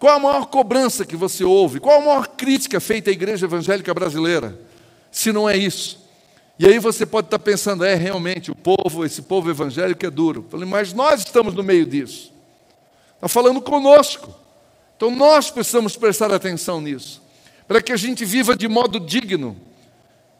[0.00, 1.78] Qual a maior cobrança que você ouve?
[1.78, 4.58] Qual a maior crítica feita à igreja evangélica brasileira?
[5.12, 6.02] Se não é isso.
[6.58, 10.46] E aí você pode estar pensando, é realmente, o povo, esse povo evangélico é duro.
[10.50, 12.32] falei, mas nós estamos no meio disso.
[13.16, 14.34] Está falando conosco.
[14.96, 17.22] Então nós precisamos prestar atenção nisso.
[17.68, 19.54] Para que a gente viva de modo digno,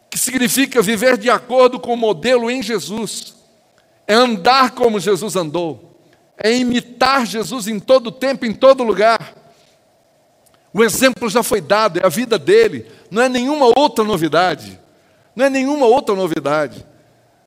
[0.09, 3.35] que significa viver de acordo com o modelo em Jesus.
[4.07, 5.99] É andar como Jesus andou.
[6.35, 9.39] É imitar Jesus em todo tempo, em todo lugar.
[10.73, 14.79] O exemplo já foi dado, é a vida dele, não é nenhuma outra novidade.
[15.35, 16.85] Não é nenhuma outra novidade.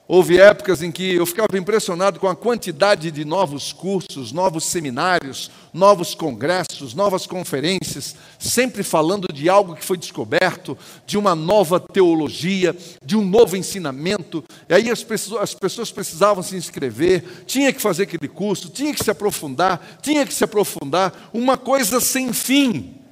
[0.06, 5.50] Houve épocas em que eu ficava impressionado com a quantidade de novos cursos, novos seminários,
[5.72, 12.76] novos congressos, novas conferências, sempre falando de algo que foi descoberto, de uma nova teologia,
[13.02, 14.44] de um novo ensinamento.
[14.68, 15.06] E aí as
[15.40, 20.26] as pessoas precisavam se inscrever, tinha que fazer aquele curso, tinha que se aprofundar, tinha
[20.26, 23.03] que se aprofundar, uma coisa sem fim.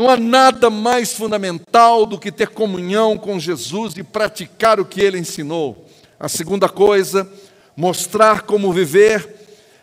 [0.00, 4.98] Não há nada mais fundamental do que ter comunhão com Jesus e praticar o que
[4.98, 5.86] ele ensinou.
[6.18, 7.30] A segunda coisa,
[7.76, 9.28] mostrar como viver,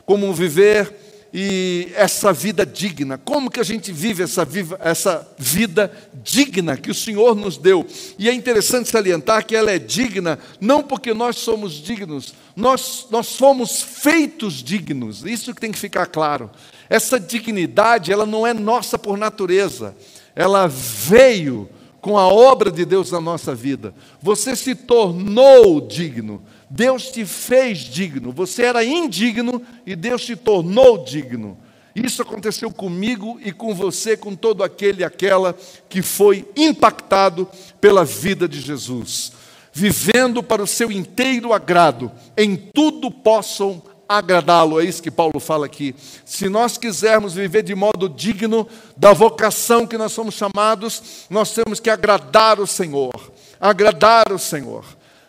[0.08, 0.92] como viver
[1.32, 3.20] e essa vida digna.
[3.20, 5.92] Como que a gente vive essa, viva, essa vida
[6.24, 7.86] digna que o Senhor nos deu?
[8.18, 13.36] E é interessante salientar que ela é digna não porque nós somos dignos, nós, nós
[13.36, 15.24] fomos feitos dignos.
[15.24, 16.50] Isso que tem que ficar claro.
[16.90, 19.96] Essa dignidade, ela não é nossa por natureza,
[20.36, 21.70] ela veio
[22.00, 23.94] com a obra de Deus na nossa vida.
[24.22, 28.32] Você se tornou digno, Deus te fez digno.
[28.32, 31.58] Você era indigno e Deus te tornou digno.
[31.96, 35.58] Isso aconteceu comigo e com você, com todo aquele e aquela
[35.90, 37.48] que foi impactado
[37.82, 39.32] pela vida de Jesus.
[39.74, 44.80] Vivendo para o seu inteiro agrado, em tudo possam agradá-lo.
[44.80, 45.96] É isso que Paulo fala aqui.
[46.26, 51.80] Se nós quisermos viver de modo digno da vocação que nós somos chamados, nós temos
[51.80, 53.32] que agradar o Senhor.
[53.60, 54.86] Agradar o Senhor.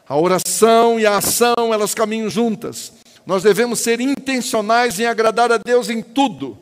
[0.08, 2.92] A oração e a ação, elas caminham juntas.
[3.26, 6.56] Nós devemos ser intencionais em agradar a Deus em tudo.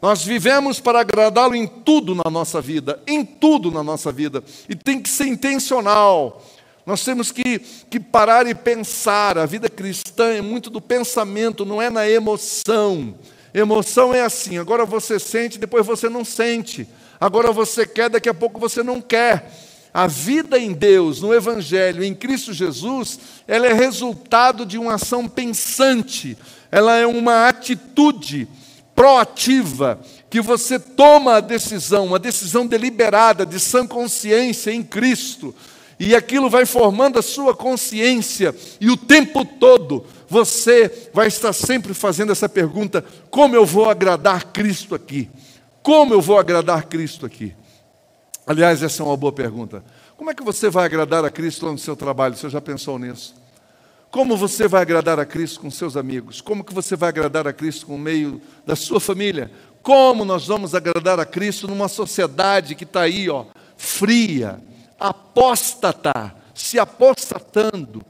[0.00, 4.42] Nós vivemos para agradá-lo em tudo na nossa vida, em tudo na nossa vida.
[4.68, 6.42] E tem que ser intencional.
[6.86, 7.58] Nós temos que,
[7.90, 9.36] que parar e pensar.
[9.36, 13.16] A vida cristã é muito do pensamento, não é na emoção.
[13.52, 16.86] Emoção é assim: agora você sente, depois você não sente.
[17.20, 19.50] Agora você quer, daqui a pouco você não quer.
[19.92, 23.18] A vida em Deus, no Evangelho, em Cristo Jesus,
[23.48, 26.36] ela é resultado de uma ação pensante,
[26.70, 28.46] ela é uma atitude
[28.94, 35.54] proativa, que você toma a decisão, uma decisão deliberada, de sã consciência em Cristo,
[35.98, 41.94] e aquilo vai formando a sua consciência, e o tempo todo você vai estar sempre
[41.94, 45.30] fazendo essa pergunta: como eu vou agradar Cristo aqui?
[45.82, 47.54] Como eu vou agradar Cristo aqui?
[48.46, 49.84] Aliás, essa é uma boa pergunta.
[50.16, 52.36] Como é que você vai agradar a Cristo lá no seu trabalho?
[52.36, 53.34] Você já pensou nisso?
[54.10, 56.40] Como você vai agradar a Cristo com seus amigos?
[56.40, 59.50] Como que você vai agradar a Cristo com o meio da sua família?
[59.82, 64.60] Como nós vamos agradar a Cristo numa sociedade que está aí, ó, fria,
[64.98, 68.02] apóstata, se apostatando,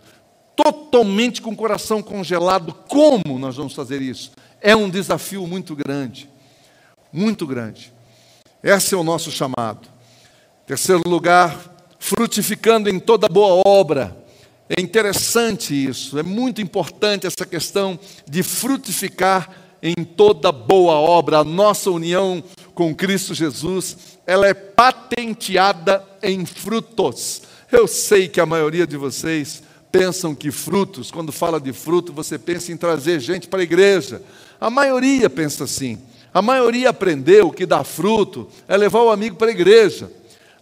[0.55, 2.73] totalmente com o coração congelado.
[2.89, 4.33] Como nós vamos fazer isso?
[4.61, 6.31] É um desafio muito grande,
[7.13, 7.93] muito grande.
[8.63, 9.89] Esse é o nosso chamado.
[10.67, 11.57] Terceiro lugar,
[11.99, 14.17] frutificando em toda boa obra.
[14.69, 17.97] É interessante isso, é muito importante essa questão
[18.29, 19.49] de frutificar
[19.81, 21.39] em toda boa obra.
[21.39, 22.43] A nossa união
[22.75, 27.43] com Cristo Jesus, ela é patenteada em frutos.
[27.71, 32.39] Eu sei que a maioria de vocês pensam que frutos, quando fala de fruto, você
[32.39, 34.21] pensa em trazer gente para a igreja.
[34.61, 35.99] A maioria pensa assim.
[36.35, 40.11] A maioria aprendeu que dar fruto é levar o amigo para a igreja.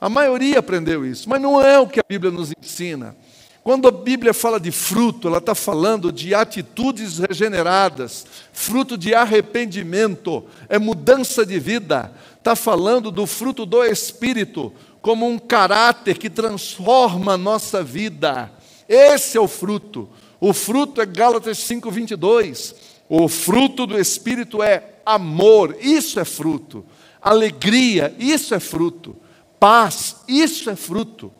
[0.01, 3.17] A maioria aprendeu isso, mas não é o que a Bíblia nos ensina.
[3.65, 10.45] Quando a Bíblia fala de fruto, ela está falando de atitudes regeneradas, fruto de arrependimento,
[10.69, 12.13] é mudança de vida.
[12.45, 18.53] Está falando do fruto do Espírito, como um caráter que transforma a nossa vida.
[18.87, 20.11] Esse é o fruto.
[20.39, 22.75] O fruto é Gálatas 5:22.
[23.09, 26.85] O fruto do espírito é amor, isso é fruto.
[27.19, 29.17] Alegria, isso é fruto.
[29.59, 31.33] Paz, isso é fruto.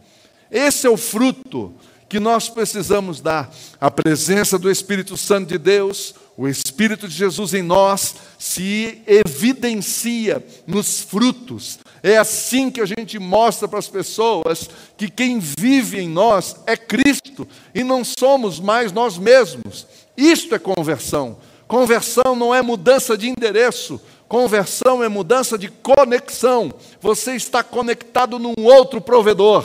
[0.51, 1.75] Esse é o fruto
[2.09, 3.53] que nós precisamos dar.
[3.79, 10.45] A presença do Espírito Santo de Deus, o Espírito de Jesus em nós, se evidencia
[10.67, 11.79] nos frutos.
[12.03, 16.77] É assim que a gente mostra para as pessoas que quem vive em nós é
[16.77, 19.87] Cristo e não somos mais nós mesmos.
[20.17, 21.39] Isto é conversão.
[21.67, 26.73] Conversão não é mudança de endereço, conversão é mudança de conexão.
[27.01, 29.65] Você está conectado num outro provedor,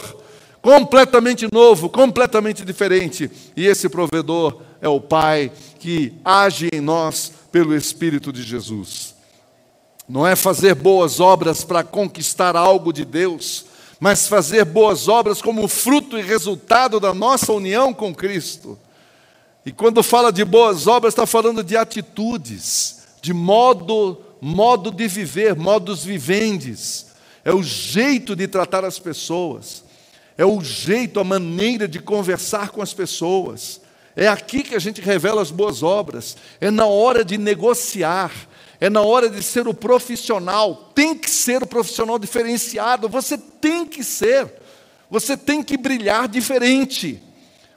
[0.62, 3.29] completamente novo, completamente diferente.
[3.55, 9.15] E esse provedor é o Pai que age em nós pelo Espírito de Jesus.
[10.08, 13.65] Não é fazer boas obras para conquistar algo de Deus,
[14.00, 18.78] mas fazer boas obras como fruto e resultado da nossa união com Cristo.
[19.65, 25.56] E quando fala de boas obras, está falando de atitudes, de modo, modo de viver,
[25.56, 27.08] modos vivendes.
[27.44, 29.84] É o jeito de tratar as pessoas,
[30.38, 33.82] é o jeito, a maneira de conversar com as pessoas.
[34.15, 38.32] É aqui que a gente revela as boas obras, é na hora de negociar,
[38.80, 43.86] é na hora de ser o profissional, tem que ser o profissional diferenciado, você tem
[43.86, 44.52] que ser,
[45.10, 47.24] você tem que brilhar diferente.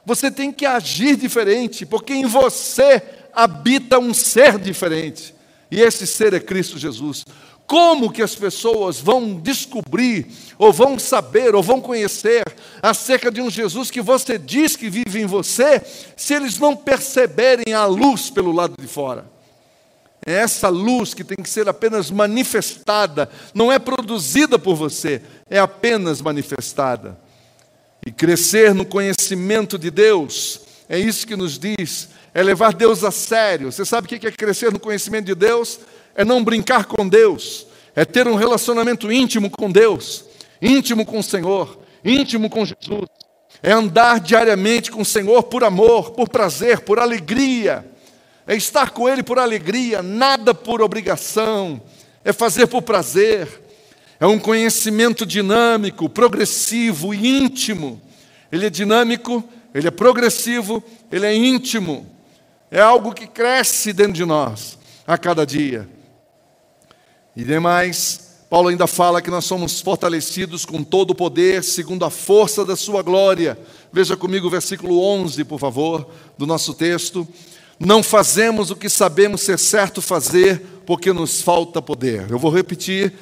[0.05, 3.01] Você tem que agir diferente, porque em você
[3.33, 5.33] habita um ser diferente.
[5.71, 7.25] E esse ser é Cristo Jesus.
[7.65, 12.43] Como que as pessoas vão descobrir, ou vão saber, ou vão conhecer
[12.81, 15.81] acerca de um Jesus que você diz que vive em você,
[16.15, 19.31] se eles não perceberem a luz pelo lado de fora?
[20.25, 25.59] É essa luz que tem que ser apenas manifestada, não é produzida por você, é
[25.59, 27.17] apenas manifestada.
[28.05, 33.11] E crescer no conhecimento de Deus, é isso que nos diz, é levar Deus a
[33.11, 33.71] sério.
[33.71, 35.79] Você sabe o que é crescer no conhecimento de Deus?
[36.15, 40.25] É não brincar com Deus, é ter um relacionamento íntimo com Deus,
[40.61, 43.07] íntimo com o Senhor, íntimo com Jesus.
[43.61, 47.85] É andar diariamente com o Senhor por amor, por prazer, por alegria.
[48.45, 51.81] É estar com Ele por alegria, nada por obrigação.
[52.25, 53.63] É fazer por prazer
[54.23, 58.01] é um conhecimento dinâmico, progressivo e íntimo.
[58.49, 59.43] Ele é dinâmico,
[59.75, 62.07] ele é progressivo, ele é íntimo.
[62.71, 65.89] É algo que cresce dentro de nós a cada dia.
[67.35, 72.09] E demais, Paulo ainda fala que nós somos fortalecidos com todo o poder, segundo a
[72.09, 73.57] força da sua glória.
[73.91, 77.27] Veja comigo o versículo 11, por favor, do nosso texto.
[77.79, 82.29] Não fazemos o que sabemos ser certo fazer, porque nos falta poder.
[82.29, 83.13] Eu vou repetir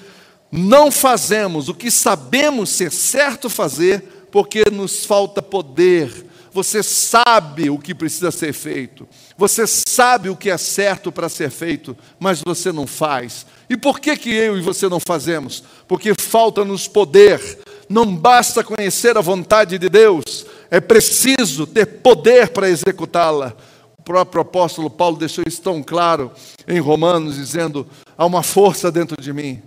[0.51, 6.25] não fazemos o que sabemos ser certo fazer, porque nos falta poder.
[6.51, 9.07] Você sabe o que precisa ser feito,
[9.37, 13.45] você sabe o que é certo para ser feito, mas você não faz.
[13.71, 15.63] E por que, que eu e você não fazemos?
[15.87, 17.39] Porque falta-nos poder,
[17.87, 23.53] não basta conhecer a vontade de Deus, é preciso ter poder para executá-la.
[23.97, 26.33] O próprio apóstolo Paulo deixou isso tão claro
[26.67, 29.61] em Romanos, dizendo: há uma força dentro de mim,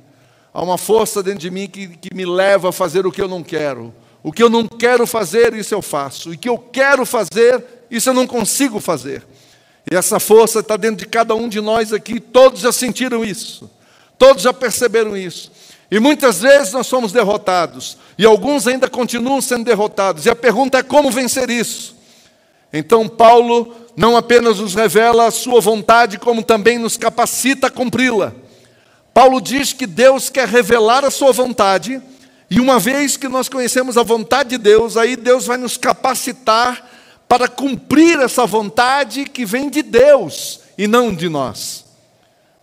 [0.53, 3.29] há uma força dentro de mim que, que me leva a fazer o que eu
[3.29, 3.91] não quero.
[4.23, 6.33] O que eu não quero fazer, isso eu faço.
[6.33, 9.23] O que eu quero fazer, isso eu não consigo fazer.
[9.91, 13.71] E essa força está dentro de cada um de nós aqui, todos já sentiram isso,
[14.25, 15.53] todos já perceberam isso.
[15.91, 20.79] E muitas vezes nós somos derrotados, e alguns ainda continuam sendo derrotados, e a pergunta
[20.79, 21.95] é como vencer isso?
[22.73, 28.33] Então, Paulo não apenas nos revela a sua vontade, como também nos capacita a cumpri-la.
[29.13, 32.01] Paulo diz que Deus quer revelar a sua vontade,
[32.51, 36.91] e uma vez que nós conhecemos a vontade de Deus, aí Deus vai nos capacitar
[37.29, 41.84] para cumprir essa vontade que vem de Deus e não de nós.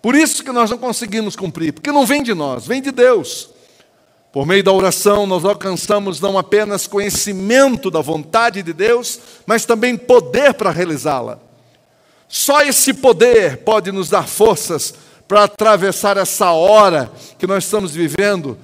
[0.01, 3.49] Por isso que nós não conseguimos cumprir, porque não vem de nós, vem de Deus.
[4.31, 9.97] Por meio da oração, nós alcançamos não apenas conhecimento da vontade de Deus, mas também
[9.97, 11.37] poder para realizá-la.
[12.29, 14.93] Só esse poder pode nos dar forças
[15.27, 18.57] para atravessar essa hora que nós estamos vivendo.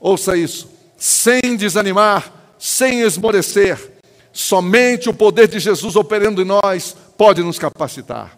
[0.00, 3.92] Ouça isso, sem desanimar, sem esmorecer.
[4.32, 8.36] Somente o poder de Jesus operando em nós pode nos capacitar.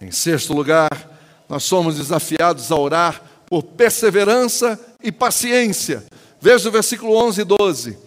[0.00, 1.11] Em sexto lugar,
[1.52, 6.02] nós somos desafiados a orar por perseverança e paciência.
[6.40, 7.98] Veja o versículo 11 e 12.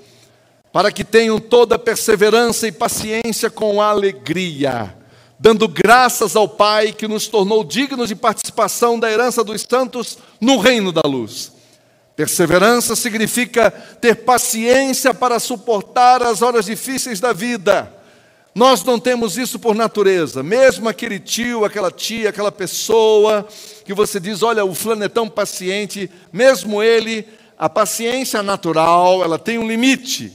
[0.74, 4.98] Para que tenham toda perseverança e paciência com alegria,
[5.40, 10.58] dando graças ao Pai que nos tornou dignos de participação da herança dos santos no
[10.58, 11.52] reino da luz.
[12.16, 17.95] Perseverança significa ter paciência para suportar as horas difíceis da vida
[18.56, 20.42] nós não temos isso por natureza.
[20.42, 23.46] Mesmo aquele tio, aquela tia, aquela pessoa
[23.84, 27.28] que você diz, olha, o fulano é tão paciente, mesmo ele,
[27.60, 30.32] a paciência natural, ela tem um limite.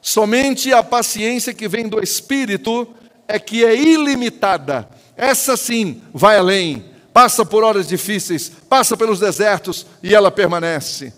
[0.00, 2.88] Somente a paciência que vem do Espírito
[3.28, 4.88] é que é ilimitada.
[5.14, 11.12] Essa sim vai além, passa por horas difíceis, passa pelos desertos e ela permanece.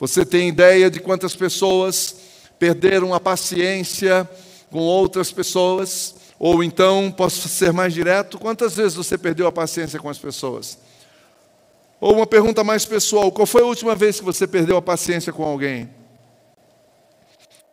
[0.00, 2.16] Você tem ideia de quantas pessoas
[2.58, 4.28] perderam a paciência?
[4.70, 9.98] Com outras pessoas, ou então, posso ser mais direto, quantas vezes você perdeu a paciência
[9.98, 10.78] com as pessoas?
[12.00, 15.32] Ou uma pergunta mais pessoal: qual foi a última vez que você perdeu a paciência
[15.32, 15.90] com alguém?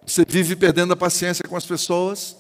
[0.05, 2.35] Você vive perdendo a paciência com as pessoas?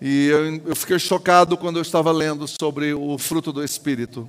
[0.00, 4.28] E eu, eu fiquei chocado quando eu estava lendo sobre o fruto do Espírito.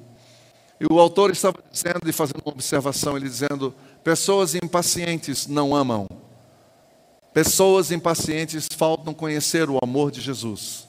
[0.79, 6.07] E o autor estava dizendo e fazendo uma observação, ele dizendo: pessoas impacientes não amam.
[7.33, 10.87] Pessoas impacientes faltam conhecer o amor de Jesus.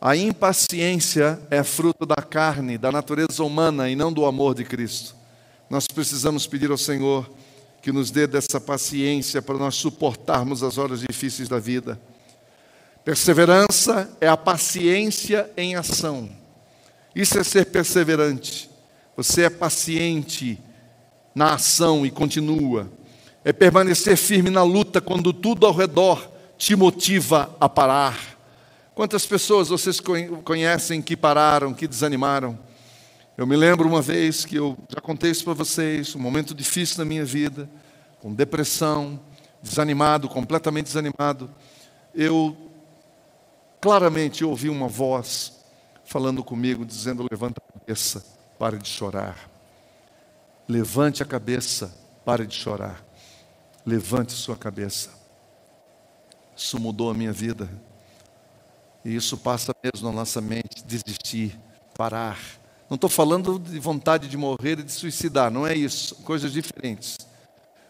[0.00, 5.16] A impaciência é fruto da carne, da natureza humana e não do amor de Cristo.
[5.68, 7.28] Nós precisamos pedir ao Senhor
[7.82, 12.00] que nos dê dessa paciência para nós suportarmos as horas difíceis da vida.
[13.04, 16.30] Perseverança é a paciência em ação.
[17.14, 18.70] Isso é ser perseverante.
[19.16, 20.56] Você é paciente
[21.34, 22.88] na ação e continua
[23.48, 28.36] é permanecer firme na luta quando tudo ao redor te motiva a parar.
[28.94, 30.02] Quantas pessoas vocês
[30.44, 32.58] conhecem que pararam, que desanimaram?
[33.38, 36.98] Eu me lembro uma vez que eu já contei isso para vocês, um momento difícil
[36.98, 37.70] na minha vida,
[38.20, 39.18] com depressão,
[39.62, 41.50] desanimado, completamente desanimado.
[42.14, 42.54] Eu
[43.80, 45.54] claramente ouvi uma voz
[46.04, 48.22] falando comigo, dizendo: Levanta a cabeça,
[48.58, 49.48] pare de chorar.
[50.68, 51.96] Levante a cabeça,
[52.26, 53.07] pare de chorar.
[53.88, 55.08] Levante sua cabeça.
[56.54, 57.66] Isso mudou a minha vida.
[59.02, 61.58] E isso passa mesmo na nossa mente, desistir,
[61.96, 62.38] parar.
[62.90, 67.16] Não estou falando de vontade de morrer e de suicidar, não é isso, coisas diferentes.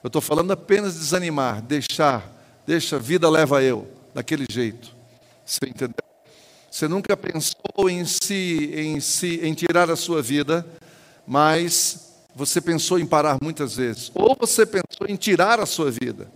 [0.00, 2.32] Eu estou falando apenas de desanimar, deixar,
[2.64, 4.94] deixa, a vida leva eu, daquele jeito.
[5.44, 6.04] Você entendeu?
[6.70, 10.64] Você nunca pensou em si, em si, em tirar a sua vida,
[11.26, 12.07] mas
[12.38, 16.30] você pensou em parar muitas vezes, ou você pensou em tirar a sua vida.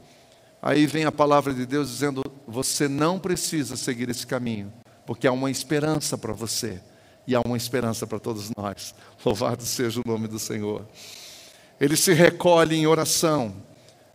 [0.61, 4.73] Aí vem a palavra de Deus dizendo: você não precisa seguir esse caminho,
[5.07, 6.81] porque há uma esperança para você
[7.25, 8.97] e há uma esperança para todos nós.
[9.25, 10.85] Louvado seja o nome do Senhor.
[11.81, 13.55] Ele se recolhe em oração,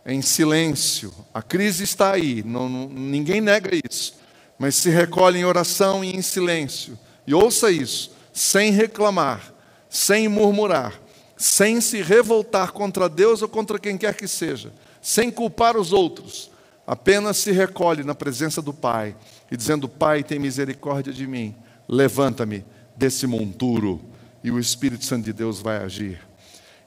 [0.04, 1.10] em silêncio.
[1.32, 4.14] A crise está aí, não, ninguém nega isso,
[4.58, 6.98] mas se recolhe em oração e em silêncio.
[7.26, 9.54] E ouça isso, sem reclamar,
[9.88, 11.07] sem murmurar
[11.38, 16.50] sem se revoltar contra Deus ou contra quem quer que seja, sem culpar os outros,
[16.84, 19.14] apenas se recolhe na presença do Pai
[19.50, 21.54] e dizendo: Pai, tem misericórdia de mim,
[21.88, 22.64] levanta-me
[22.96, 24.00] desse monturo,
[24.42, 26.20] e o Espírito Santo de Deus vai agir.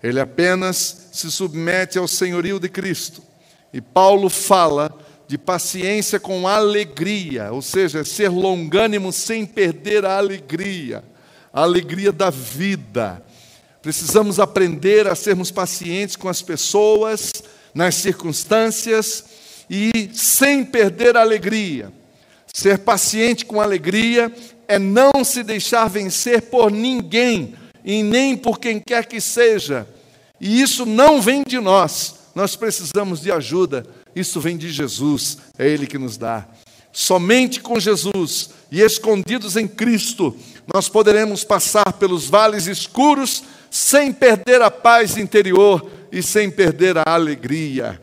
[0.04, 3.24] Ele apenas se submete ao senhorio de Cristo.
[3.72, 4.94] E Paulo fala
[5.28, 11.04] de paciência com alegria, ou seja, ser longânimo sem perder a alegria,
[11.54, 13.24] a alegria da vida.
[13.82, 17.32] Precisamos aprender a sermos pacientes com as pessoas,
[17.74, 19.26] nas circunstâncias
[19.70, 21.92] e sem perder a alegria.
[22.54, 24.32] Ser paciente com alegria
[24.68, 29.88] é não se deixar vencer por ninguém e nem por quem quer que seja.
[30.40, 33.86] E isso não vem de nós, nós precisamos de ajuda.
[34.16, 36.46] Isso vem de Jesus, é Ele que nos dá.
[36.92, 40.36] Somente com Jesus e escondidos em Cristo,
[40.72, 47.04] nós poderemos passar pelos vales escuros sem perder a paz interior e sem perder a
[47.06, 48.02] alegria.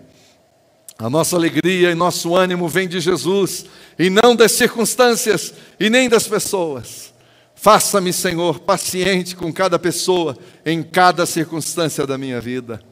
[0.99, 3.66] A nossa alegria e nosso ânimo vem de Jesus
[3.99, 7.12] e não das circunstâncias e nem das pessoas.
[7.55, 12.83] Faça-me, Senhor, paciente com cada pessoa em cada circunstância da minha vida.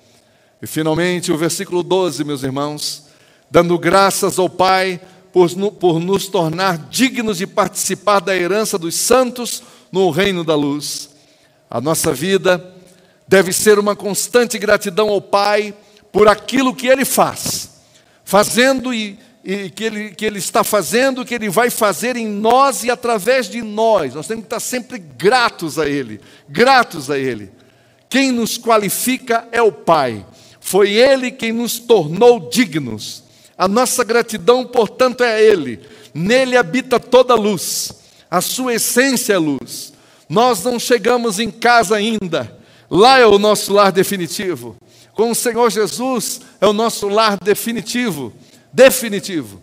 [0.60, 3.06] E finalmente, o versículo 12, meus irmãos,
[3.50, 5.00] dando graças ao Pai
[5.32, 11.15] por, por nos tornar dignos de participar da herança dos santos no reino da luz.
[11.70, 12.74] A nossa vida
[13.26, 15.74] deve ser uma constante gratidão ao Pai
[16.12, 17.70] por aquilo que Ele faz,
[18.24, 22.84] fazendo e, e que, ele, que Ele está fazendo, que Ele vai fazer em nós
[22.84, 24.14] e através de nós.
[24.14, 27.50] Nós temos que estar sempre gratos a Ele, gratos a Ele.
[28.08, 30.24] Quem nos qualifica é o Pai.
[30.60, 33.24] Foi Ele quem nos tornou dignos.
[33.58, 35.80] A nossa gratidão, portanto, é a Ele.
[36.14, 37.92] Nele habita toda a luz.
[38.30, 39.92] A sua essência é luz.
[40.28, 42.56] Nós não chegamos em casa ainda,
[42.90, 44.76] Lá é o nosso lar definitivo.
[45.12, 48.32] Com o Senhor Jesus é o nosso lar definitivo.
[48.72, 49.60] Definitivo.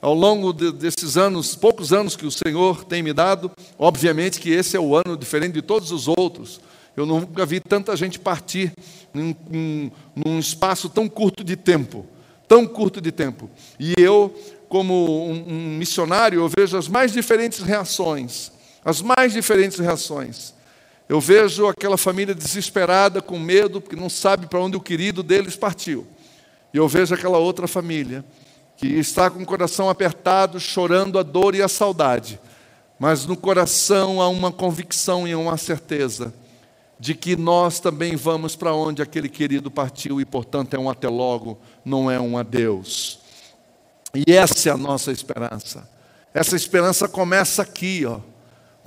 [0.00, 4.50] Ao longo de, desses anos, poucos anos que o Senhor tem me dado, obviamente que
[4.50, 6.60] esse é o ano diferente de todos os outros.
[6.96, 8.72] Eu nunca vi tanta gente partir
[9.12, 12.06] num, num, num espaço tão curto de tempo.
[12.46, 13.50] Tão curto de tempo.
[13.78, 14.34] E eu,
[14.68, 18.52] como um, um missionário, eu vejo as mais diferentes reações.
[18.84, 20.54] As mais diferentes reações.
[21.08, 25.56] Eu vejo aquela família desesperada, com medo, porque não sabe para onde o querido deles
[25.56, 26.06] partiu.
[26.72, 28.24] E eu vejo aquela outra família
[28.76, 32.40] que está com o coração apertado, chorando a dor e a saudade,
[32.98, 36.32] mas no coração há uma convicção e uma certeza
[36.98, 41.08] de que nós também vamos para onde aquele querido partiu e, portanto, é um até
[41.08, 43.18] logo, não é um adeus.
[44.14, 45.88] E essa é a nossa esperança.
[46.32, 48.20] Essa esperança começa aqui, ó.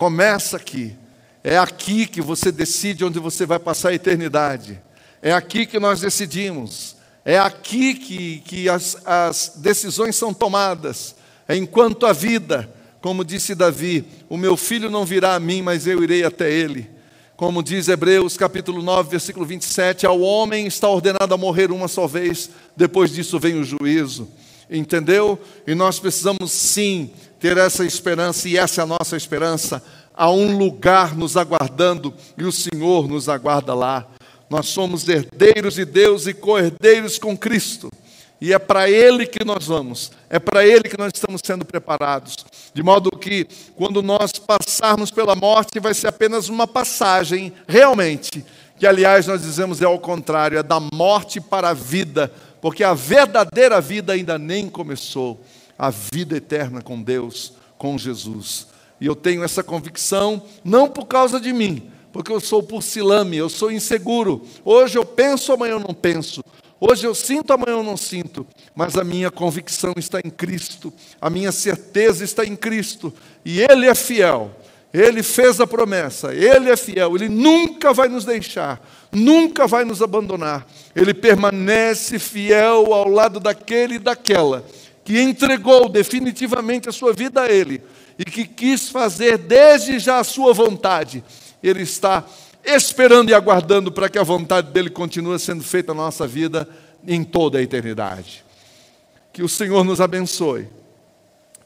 [0.04, 0.94] Começa aqui.
[1.42, 4.78] É aqui que você decide onde você vai passar a eternidade.
[5.22, 6.98] É aqui que nós decidimos.
[7.24, 11.16] É aqui que, que as, as decisões são tomadas.
[11.48, 15.88] É enquanto a vida, como disse Davi, o meu filho não virá a mim, mas
[15.88, 16.92] eu irei até ele.
[17.38, 22.08] Como diz Hebreus capítulo 9, versículo 27, ao homem está ordenado a morrer uma só
[22.08, 24.28] vez, depois disso vem o juízo.
[24.70, 25.40] Entendeu?
[25.66, 27.10] E nós precisamos sim
[27.44, 29.84] ter essa esperança, e essa é a nossa esperança
[30.14, 34.08] há um lugar nos aguardando e o Senhor nos aguarda lá.
[34.50, 37.92] Nós somos herdeiros de Deus e co-herdeiros com Cristo.
[38.40, 42.34] E é para Ele que nós vamos, é para Ele que nós estamos sendo preparados.
[42.74, 48.46] De modo que, quando nós passarmos pela morte, vai ser apenas uma passagem, realmente,
[48.80, 52.32] que aliás nós dizemos é ao contrário, é da morte para a vida,
[52.62, 55.42] porque a verdadeira vida ainda nem começou
[55.78, 58.68] a vida eterna com Deus, com Jesus.
[59.00, 63.50] E eu tenho essa convicção, não por causa de mim, porque eu sou porcilame, eu
[63.50, 64.46] sou inseguro.
[64.64, 66.44] Hoje eu penso, amanhã eu não penso.
[66.80, 68.46] Hoje eu sinto, amanhã eu não sinto.
[68.76, 73.14] Mas a minha convicção está em Cristo, a minha certeza está em Cristo.
[73.44, 74.52] E Ele é fiel.
[74.94, 78.80] Ele fez a promessa, Ele é fiel, Ele nunca vai nos deixar,
[79.12, 80.68] nunca vai nos abandonar.
[80.96, 84.64] Ele permanece fiel ao lado daquele e daquela
[85.04, 87.82] que entregou definitivamente a sua vida a Ele
[88.18, 91.24] e que quis fazer desde já a sua vontade,
[91.62, 92.26] Ele está
[92.64, 96.68] esperando e aguardando para que a vontade dele continue sendo feita na nossa vida
[97.06, 98.44] em toda a eternidade.
[99.34, 100.70] Que o Senhor nos abençoe,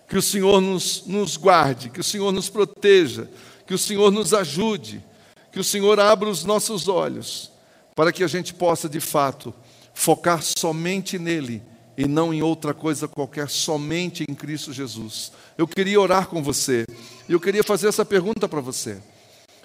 [0.07, 3.29] que o Senhor nos, nos guarde, que o Senhor nos proteja,
[3.67, 5.03] que o Senhor nos ajude,
[5.51, 7.51] que o Senhor abra os nossos olhos,
[7.93, 9.53] para que a gente possa de fato
[9.93, 11.61] focar somente nele
[11.97, 15.31] e não em outra coisa qualquer, somente em Cristo Jesus.
[15.57, 16.85] Eu queria orar com você,
[17.27, 18.99] e eu queria fazer essa pergunta para você.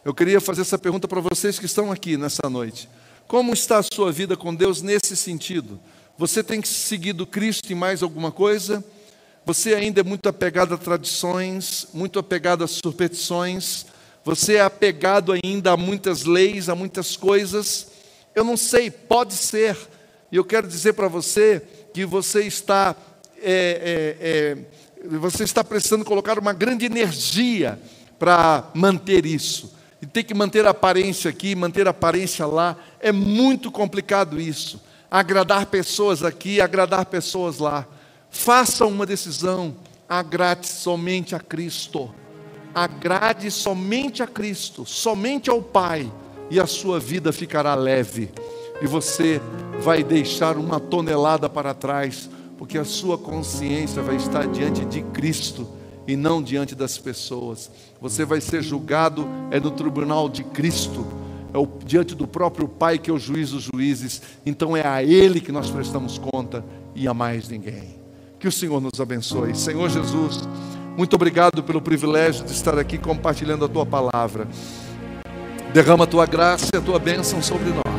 [0.04, 2.88] Eu queria fazer essa pergunta para vocês que estão aqui nessa noite.
[3.28, 5.78] Como está a sua vida com Deus nesse sentido?
[6.18, 8.82] Você tem seguido Cristo em mais alguma coisa?
[9.44, 13.86] Você ainda é muito apegado a tradições, muito apegado a superstições?
[14.24, 17.88] Você é apegado ainda a muitas leis, a muitas coisas?
[18.34, 19.76] Eu não sei, pode ser.
[20.30, 21.62] E eu quero dizer para você
[21.92, 22.94] que você está,
[23.40, 24.56] é,
[25.02, 27.78] é, é, você está precisando colocar uma grande energia
[28.18, 29.72] para manter isso.
[30.00, 32.76] E tem que manter a aparência aqui, manter a aparência lá.
[33.00, 34.80] É muito complicado isso.
[35.10, 37.86] Agradar pessoas aqui, agradar pessoas lá.
[38.30, 39.76] Faça uma decisão.
[40.08, 42.12] Agrade somente a Cristo.
[42.74, 46.10] Agrade somente a Cristo, somente ao Pai,
[46.50, 48.30] e a sua vida ficará leve.
[48.82, 49.40] E você
[49.80, 52.28] vai deixar uma tonelada para trás,
[52.58, 55.66] porque a sua consciência vai estar diante de Cristo
[56.06, 57.70] e não diante das pessoas.
[58.00, 61.06] Você vai ser julgado é no tribunal de Cristo,
[61.54, 64.20] é o, diante do próprio Pai que é o juiz dos juízes.
[64.44, 66.64] Então é a Ele que nós prestamos conta
[66.94, 68.00] e a mais ninguém.
[68.40, 69.54] Que o Senhor nos abençoe.
[69.54, 70.40] Senhor Jesus,
[70.96, 74.48] muito obrigado pelo privilégio de estar aqui compartilhando a tua palavra.
[75.72, 77.91] Derrama a tua graça e a tua bênção sobre nós.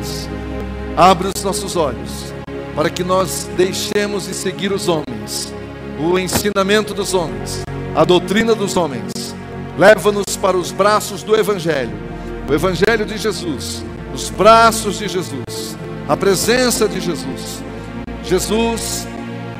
[0.96, 2.32] Abre os nossos olhos
[2.76, 5.52] para que nós deixemos de seguir os homens,
[5.98, 7.64] o ensinamento dos homens,
[7.96, 9.34] a doutrina dos homens.
[9.76, 11.90] Leva-nos para os braços do Evangelho,
[12.48, 13.84] o Evangelho de Jesus,
[14.14, 15.76] os braços de Jesus,
[16.08, 17.60] a presença de Jesus.
[18.22, 19.04] Jesus,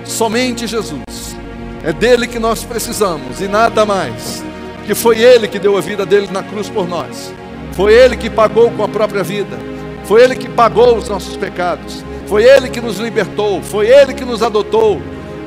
[0.04, 1.36] somente Jesus.
[1.82, 4.44] É dele que nós precisamos e nada mais.
[4.86, 7.32] Que foi ele que deu a vida dele na cruz por nós.
[7.72, 9.73] Foi ele que pagou com a própria vida.
[10.04, 12.04] Foi ele que pagou os nossos pecados.
[12.26, 13.62] Foi ele que nos libertou.
[13.62, 15.00] Foi ele que nos adotou.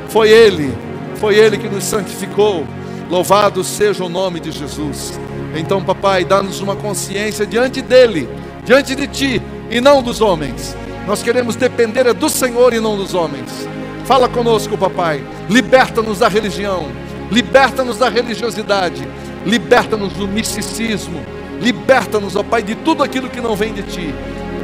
[0.09, 0.73] Foi ele.
[1.15, 2.65] Foi ele que nos santificou.
[3.09, 5.19] Louvado seja o nome de Jesus.
[5.55, 8.29] Então, papai, dá-nos uma consciência diante dele,
[8.65, 10.75] diante de ti e não dos homens.
[11.05, 13.67] Nós queremos depender do Senhor e não dos homens.
[14.05, 15.23] Fala conosco, papai.
[15.49, 16.87] Liberta-nos da religião.
[17.31, 19.07] Liberta-nos da religiosidade.
[19.45, 21.21] Liberta-nos do misticismo.
[21.61, 24.13] Liberta-nos, ó Pai, de tudo aquilo que não vem de ti.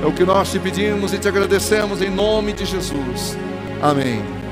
[0.04, 3.38] É o que nós te pedimos e te agradecemos em nome de Jesus.
[3.82, 4.43] Amém.